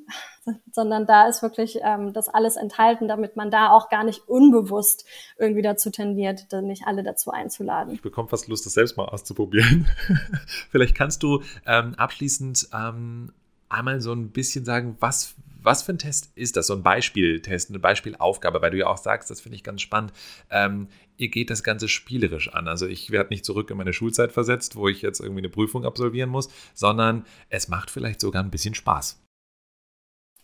sondern 0.72 1.06
da 1.06 1.28
ist 1.28 1.42
wirklich 1.42 1.80
ähm, 1.82 2.14
das 2.14 2.30
alles 2.30 2.56
enthalten, 2.56 3.08
damit 3.08 3.36
man 3.36 3.50
da 3.50 3.72
auch 3.72 3.90
gar 3.90 4.04
nicht 4.04 4.28
unbewusst 4.28 5.06
irgendwie 5.38 5.62
dazu 5.62 5.90
tendiert, 5.90 6.48
nicht 6.62 6.86
alle 6.86 7.04
dazu 7.04 7.32
einzuladen. 7.32 7.94
Ich 7.94 8.02
bekomme 8.02 8.30
fast 8.30 8.48
Lust, 8.48 8.66
das 8.66 8.74
selbst 8.74 8.98
mal 8.98 9.06
auszuprobieren. 9.06 9.88
Vielleicht 10.70 10.96
kannst 10.96 11.24
du 11.24 11.42
ähm, 11.66 11.96
abschließend 11.96 12.70
ähm, 12.74 13.34
einmal 13.70 14.02
so 14.02 14.14
ein 14.14 14.30
bisschen 14.32 14.66
sagen, 14.66 14.98
was 15.00 15.36
was 15.66 15.84
für 15.84 15.94
ein 15.94 15.98
Test 15.98 16.32
ist 16.36 16.56
das? 16.56 16.68
So 16.68 16.74
ein 16.74 16.84
Beispieltest, 16.84 17.70
eine 17.70 17.80
Beispielaufgabe, 17.80 18.62
weil 18.62 18.72
du 18.72 18.78
ja 18.78 18.88
auch 18.88 18.98
sagst, 18.98 19.30
das 19.30 19.42
finde 19.42 19.58
ich 19.58 19.64
ganz 19.64 19.82
spannend. 19.82 20.14
Ähm, 20.50 20.88
ihr 21.18 21.30
geht 21.30 21.50
das 21.50 21.64
Ganze 21.64 21.88
spielerisch 21.88 22.54
an. 22.54 22.68
Also 22.68 22.88
ich 22.88 23.12
werde 23.12 23.30
nicht 23.30 23.46
zurück 23.46 23.70
in 23.70 23.78
meine 23.78 23.94
Schulzeit 23.94 24.32
versetzt, 24.32 24.76
wo 24.76 24.88
ich 24.88 25.02
jetzt 25.02 25.20
irgendwie 25.20 25.42
eine 25.42 25.50
Prüfung 25.50 25.86
absolvieren 25.86 26.30
muss, 26.30 26.50
sondern 26.74 27.26
es 27.50 27.68
macht 27.68 27.90
vielleicht 27.90 28.22
sogar 28.22 28.44
ein 28.44 28.52
bisschen 28.52 28.76
Spaß. 28.76 29.22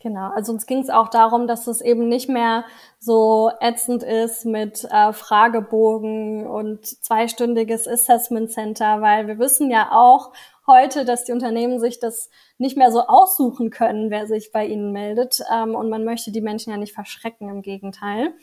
Genau, 0.01 0.31
also 0.31 0.51
uns 0.51 0.65
ging 0.65 0.79
es 0.79 0.89
auch 0.89 1.09
darum, 1.09 1.45
dass 1.45 1.67
es 1.67 1.79
eben 1.79 2.09
nicht 2.09 2.27
mehr 2.27 2.65
so 2.97 3.51
ätzend 3.59 4.01
ist 4.01 4.45
mit 4.45 4.83
äh, 4.89 5.13
Fragebogen 5.13 6.47
und 6.47 6.87
zweistündiges 6.87 7.87
Assessment 7.87 8.51
Center, 8.51 9.01
weil 9.01 9.27
wir 9.27 9.37
wissen 9.37 9.69
ja 9.69 9.91
auch 9.91 10.33
heute, 10.67 11.05
dass 11.05 11.23
die 11.23 11.31
Unternehmen 11.31 11.79
sich 11.79 11.99
das 11.99 12.29
nicht 12.57 12.77
mehr 12.77 12.91
so 12.91 13.01
aussuchen 13.01 13.69
können, 13.69 14.09
wer 14.09 14.27
sich 14.27 14.51
bei 14.51 14.65
ihnen 14.65 14.91
meldet. 14.91 15.41
Ähm, 15.51 15.75
und 15.75 15.89
man 15.89 16.05
möchte 16.05 16.31
die 16.31 16.41
Menschen 16.41 16.71
ja 16.71 16.77
nicht 16.77 16.93
verschrecken, 16.93 17.49
im 17.49 17.61
Gegenteil. 17.61 18.33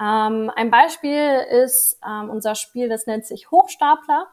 Ähm, 0.00 0.50
ein 0.54 0.70
Beispiel 0.70 1.44
ist 1.62 1.98
ähm, 2.06 2.30
unser 2.30 2.54
Spiel, 2.54 2.88
das 2.88 3.06
nennt 3.06 3.26
sich 3.26 3.50
Hochstapler. 3.50 4.28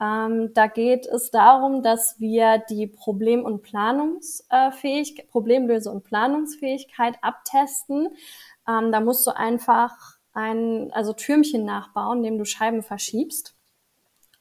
Ähm, 0.00 0.52
da 0.52 0.66
geht 0.66 1.06
es 1.06 1.30
darum, 1.30 1.82
dass 1.82 2.20
wir 2.20 2.58
die 2.58 2.86
Problem- 2.86 3.44
und 3.44 3.62
Planungsfähigkeit, 3.62 5.30
Problemlöse- 5.30 5.90
und 5.90 6.04
Planungsfähigkeit 6.04 7.16
abtesten. 7.22 8.08
Ähm, 8.68 8.92
da 8.92 9.00
musst 9.00 9.26
du 9.26 9.34
einfach 9.34 10.18
ein, 10.34 10.92
also 10.92 11.14
Türmchen 11.14 11.64
nachbauen, 11.64 12.18
indem 12.18 12.38
du 12.38 12.44
Scheiben 12.44 12.82
verschiebst. 12.82 13.55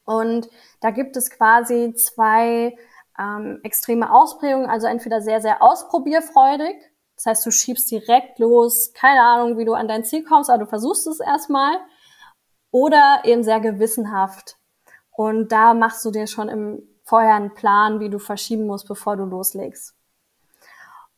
Und 0.06 0.50
da 0.82 0.92
gibt 0.92 1.18
es 1.18 1.30
quasi 1.30 1.94
zwei 1.96 2.78
ähm, 3.20 3.60
extreme 3.64 4.12
Ausprägungen, 4.12 4.70
also 4.70 4.88
entweder 4.88 5.22
sehr, 5.22 5.42
sehr 5.42 5.62
ausprobierfreudig. 5.62 6.76
Das 7.16 7.26
heißt, 7.26 7.46
du 7.46 7.52
schiebst 7.52 7.90
direkt 7.92 8.40
los, 8.40 8.94
keine 8.94 9.22
Ahnung, 9.22 9.58
wie 9.58 9.66
du 9.66 9.74
an 9.74 9.88
dein 9.88 10.04
Ziel 10.04 10.24
kommst, 10.24 10.50
aber 10.50 10.60
du 10.60 10.70
versuchst 10.70 11.08
es 11.08 11.20
erstmal. 11.20 11.78
Oder 12.72 13.22
eben 13.24 13.44
sehr 13.44 13.62
gewissenhaft. 13.62 14.58
Und 15.12 15.52
da 15.52 15.74
machst 15.74 16.04
du 16.04 16.12
dir 16.12 16.28
schon 16.28 16.50
im 16.50 16.84
vorher 17.06 17.36
einen 17.36 17.54
Plan, 17.54 18.00
wie 18.00 18.10
du 18.10 18.20
verschieben 18.20 18.66
musst, 18.66 18.88
bevor 18.88 19.16
du 19.16 19.26
loslegst. 19.26 19.96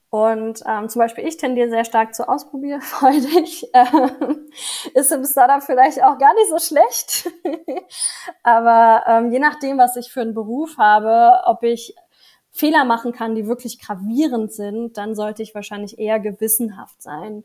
Und 0.09 0.63
ähm, 0.65 0.87
zum 0.87 0.99
Beispiel 0.99 1.27
ich 1.27 1.35
tendiere 1.35 1.69
sehr 1.69 1.83
stark 1.83 2.15
zu 2.15 2.27
ausprobierfreudig. 2.27 3.69
Ähm, 3.73 4.49
ist 4.93 5.11
im 5.11 5.23
Startup 5.25 5.61
vielleicht 5.61 6.01
auch 6.03 6.17
gar 6.17 6.33
nicht 6.33 6.49
so 6.49 6.57
schlecht. 6.57 7.29
Aber 8.43 9.03
ähm, 9.07 9.31
je 9.31 9.39
nachdem, 9.39 9.77
was 9.77 9.95
ich 9.97 10.11
für 10.11 10.21
einen 10.21 10.33
Beruf 10.33 10.77
habe, 10.77 11.41
ob 11.45 11.63
ich 11.63 11.93
Fehler 12.51 12.85
machen 12.85 13.11
kann, 13.11 13.35
die 13.35 13.47
wirklich 13.47 13.79
gravierend 13.79 14.51
sind, 14.51 14.97
dann 14.97 15.15
sollte 15.15 15.43
ich 15.43 15.53
wahrscheinlich 15.53 15.99
eher 15.99 16.19
gewissenhaft 16.19 17.01
sein. 17.01 17.43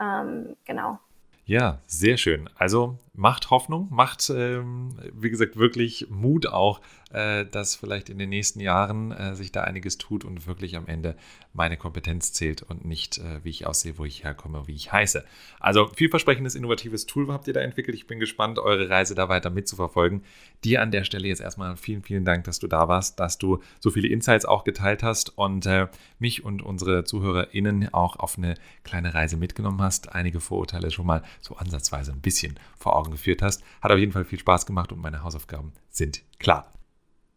Ähm, 0.00 0.56
genau. 0.64 0.98
Ja, 1.44 1.78
sehr 1.86 2.16
schön. 2.16 2.48
Also 2.56 2.96
macht 3.14 3.50
Hoffnung, 3.50 3.88
macht, 3.90 4.28
ähm, 4.30 4.90
wie 5.12 5.30
gesagt, 5.30 5.56
wirklich 5.56 6.08
Mut 6.10 6.46
auch, 6.46 6.80
äh, 7.10 7.46
dass 7.46 7.76
vielleicht 7.76 8.10
in 8.10 8.18
den 8.18 8.28
nächsten 8.28 8.58
Jahren 8.58 9.12
äh, 9.12 9.36
sich 9.36 9.52
da 9.52 9.62
einiges 9.62 9.98
tut 9.98 10.24
und 10.24 10.48
wirklich 10.48 10.76
am 10.76 10.88
Ende 10.88 11.16
meine 11.52 11.76
Kompetenz 11.76 12.32
zählt 12.32 12.62
und 12.62 12.84
nicht, 12.84 13.18
äh, 13.18 13.44
wie 13.44 13.50
ich 13.50 13.66
aussehe, 13.68 13.98
wo 13.98 14.04
ich 14.04 14.24
herkomme, 14.24 14.66
wie 14.66 14.74
ich 14.74 14.92
heiße. 14.92 15.24
Also 15.60 15.86
vielversprechendes, 15.94 16.56
innovatives 16.56 17.06
Tool 17.06 17.32
habt 17.32 17.46
ihr 17.46 17.54
da 17.54 17.60
entwickelt. 17.60 17.96
Ich 17.96 18.08
bin 18.08 18.18
gespannt, 18.18 18.58
eure 18.58 18.90
Reise 18.90 19.14
da 19.14 19.28
weiter 19.28 19.50
mitzuverfolgen. 19.50 20.24
Dir 20.64 20.82
an 20.82 20.90
der 20.90 21.04
Stelle 21.04 21.28
jetzt 21.28 21.40
erstmal 21.40 21.76
vielen, 21.76 22.02
vielen 22.02 22.24
Dank, 22.24 22.44
dass 22.44 22.58
du 22.58 22.66
da 22.66 22.88
warst, 22.88 23.20
dass 23.20 23.38
du 23.38 23.60
so 23.78 23.90
viele 23.90 24.08
Insights 24.08 24.44
auch 24.44 24.64
geteilt 24.64 25.04
hast 25.04 25.38
und 25.38 25.66
äh, 25.66 25.86
mich 26.18 26.44
und 26.44 26.62
unsere 26.62 27.04
ZuhörerInnen 27.04 27.94
auch 27.94 28.16
auf 28.16 28.38
eine 28.38 28.54
kleine 28.82 29.14
Reise 29.14 29.36
mitgenommen 29.36 29.80
hast. 29.80 30.12
Einige 30.12 30.40
Vorurteile 30.40 30.90
schon 30.90 31.06
mal 31.06 31.22
so 31.40 31.54
ansatzweise 31.54 32.10
ein 32.10 32.20
bisschen 32.20 32.58
vor 32.76 32.96
Augen 32.96 33.03
geführt 33.10 33.42
hast. 33.42 33.62
Hat 33.80 33.90
auf 33.92 33.98
jeden 33.98 34.12
Fall 34.12 34.24
viel 34.24 34.38
Spaß 34.38 34.66
gemacht 34.66 34.92
und 34.92 35.00
meine 35.00 35.22
Hausaufgaben 35.22 35.72
sind 35.90 36.22
klar. 36.38 36.72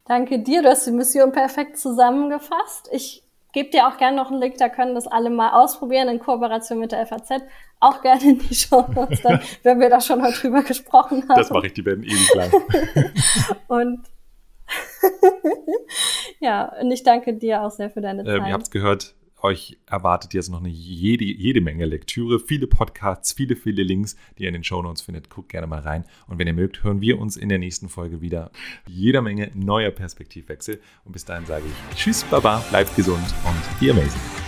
Danke 0.06 0.40
dir, 0.40 0.62
du 0.62 0.70
hast 0.70 0.88
die 0.88 0.92
Mission 0.92 1.32
perfekt 1.32 1.78
zusammengefasst. 1.78 2.90
Ich 2.92 3.24
gebe 3.52 3.70
dir 3.70 3.88
auch 3.88 3.98
gerne 3.98 4.18
noch 4.18 4.32
einen 4.32 4.40
Link, 4.40 4.58
da 4.58 4.70
können 4.70 4.96
das 4.96 5.08
alle 5.08 5.30
mal 5.30 5.52
ausprobieren 5.52 6.08
in 6.08 6.20
Kooperation 6.20 6.80
mit 6.80 6.92
der 6.92 7.06
FAZ. 7.06 7.42
Auch 7.80 8.02
gerne 8.02 8.24
in 8.24 8.40
die 8.40 8.56
Show 8.56 8.86
Notes, 8.94 9.22
dann, 9.22 9.42
wenn 9.64 9.80
wir 9.80 9.90
da 9.90 10.00
schon 10.00 10.20
mal 10.20 10.32
drüber 10.32 10.64
gesprochen 10.64 11.24
haben. 11.28 11.38
Das 11.38 11.50
mache 11.50 11.68
ich, 11.68 11.74
die 11.74 11.86
werden 11.86 12.04
ewig 12.04 12.34
lang. 12.34 12.52
und 13.68 14.08
ja, 16.40 16.74
und 16.82 16.92
ich 16.92 17.04
danke 17.04 17.34
dir 17.34 17.62
auch 17.62 17.72
sehr 17.72 17.90
für 17.90 18.02
deine 18.02 18.24
Zeit. 18.24 18.38
Ähm, 18.38 18.46
ihr 18.46 18.54
habt 18.54 18.64
es 18.64 18.72
gehört, 18.72 19.16
euch 19.42 19.78
erwartet 19.86 20.34
jetzt 20.34 20.50
noch 20.50 20.60
eine 20.60 20.70
jede, 20.70 21.26
jede 21.26 21.62
Menge 21.62 21.86
Lektüre, 21.86 22.40
viele 22.40 22.68
Podcasts, 22.68 23.34
viele, 23.34 23.56
viele 23.56 23.84
Links, 23.84 24.16
die 24.38 24.44
ihr 24.44 24.50
in 24.50 24.54
den 24.54 24.64
Show 24.64 24.82
Notes 24.82 25.02
findet. 25.02 25.30
Guckt 25.30 25.50
gerne 25.50 25.68
mal 25.68 25.80
rein. 25.80 26.06
Und 26.28 26.40
wenn 26.40 26.48
ihr 26.48 26.54
mögt, 26.54 26.84
hören 26.84 27.02
wir 27.02 27.20
uns 27.20 27.38
in 27.38 27.50
der 27.50 27.60
nächsten 27.60 27.90
Folge 27.90 28.22
wieder. 28.22 28.52
Jeder 28.88 29.22
Menge 29.22 29.52
neuer 29.54 29.92
Perspektivwechsel. 29.92 30.82
Und 31.06 31.12
bis 31.12 31.26
dahin 31.26 31.46
sage 31.46 31.66
ich 31.68 31.98
Tschüss, 31.98 32.24
Baba, 32.24 32.64
bleibt 32.70 32.96
gesund 32.96 33.34
und 33.46 33.80
be 33.80 33.92
amazing. 33.92 34.47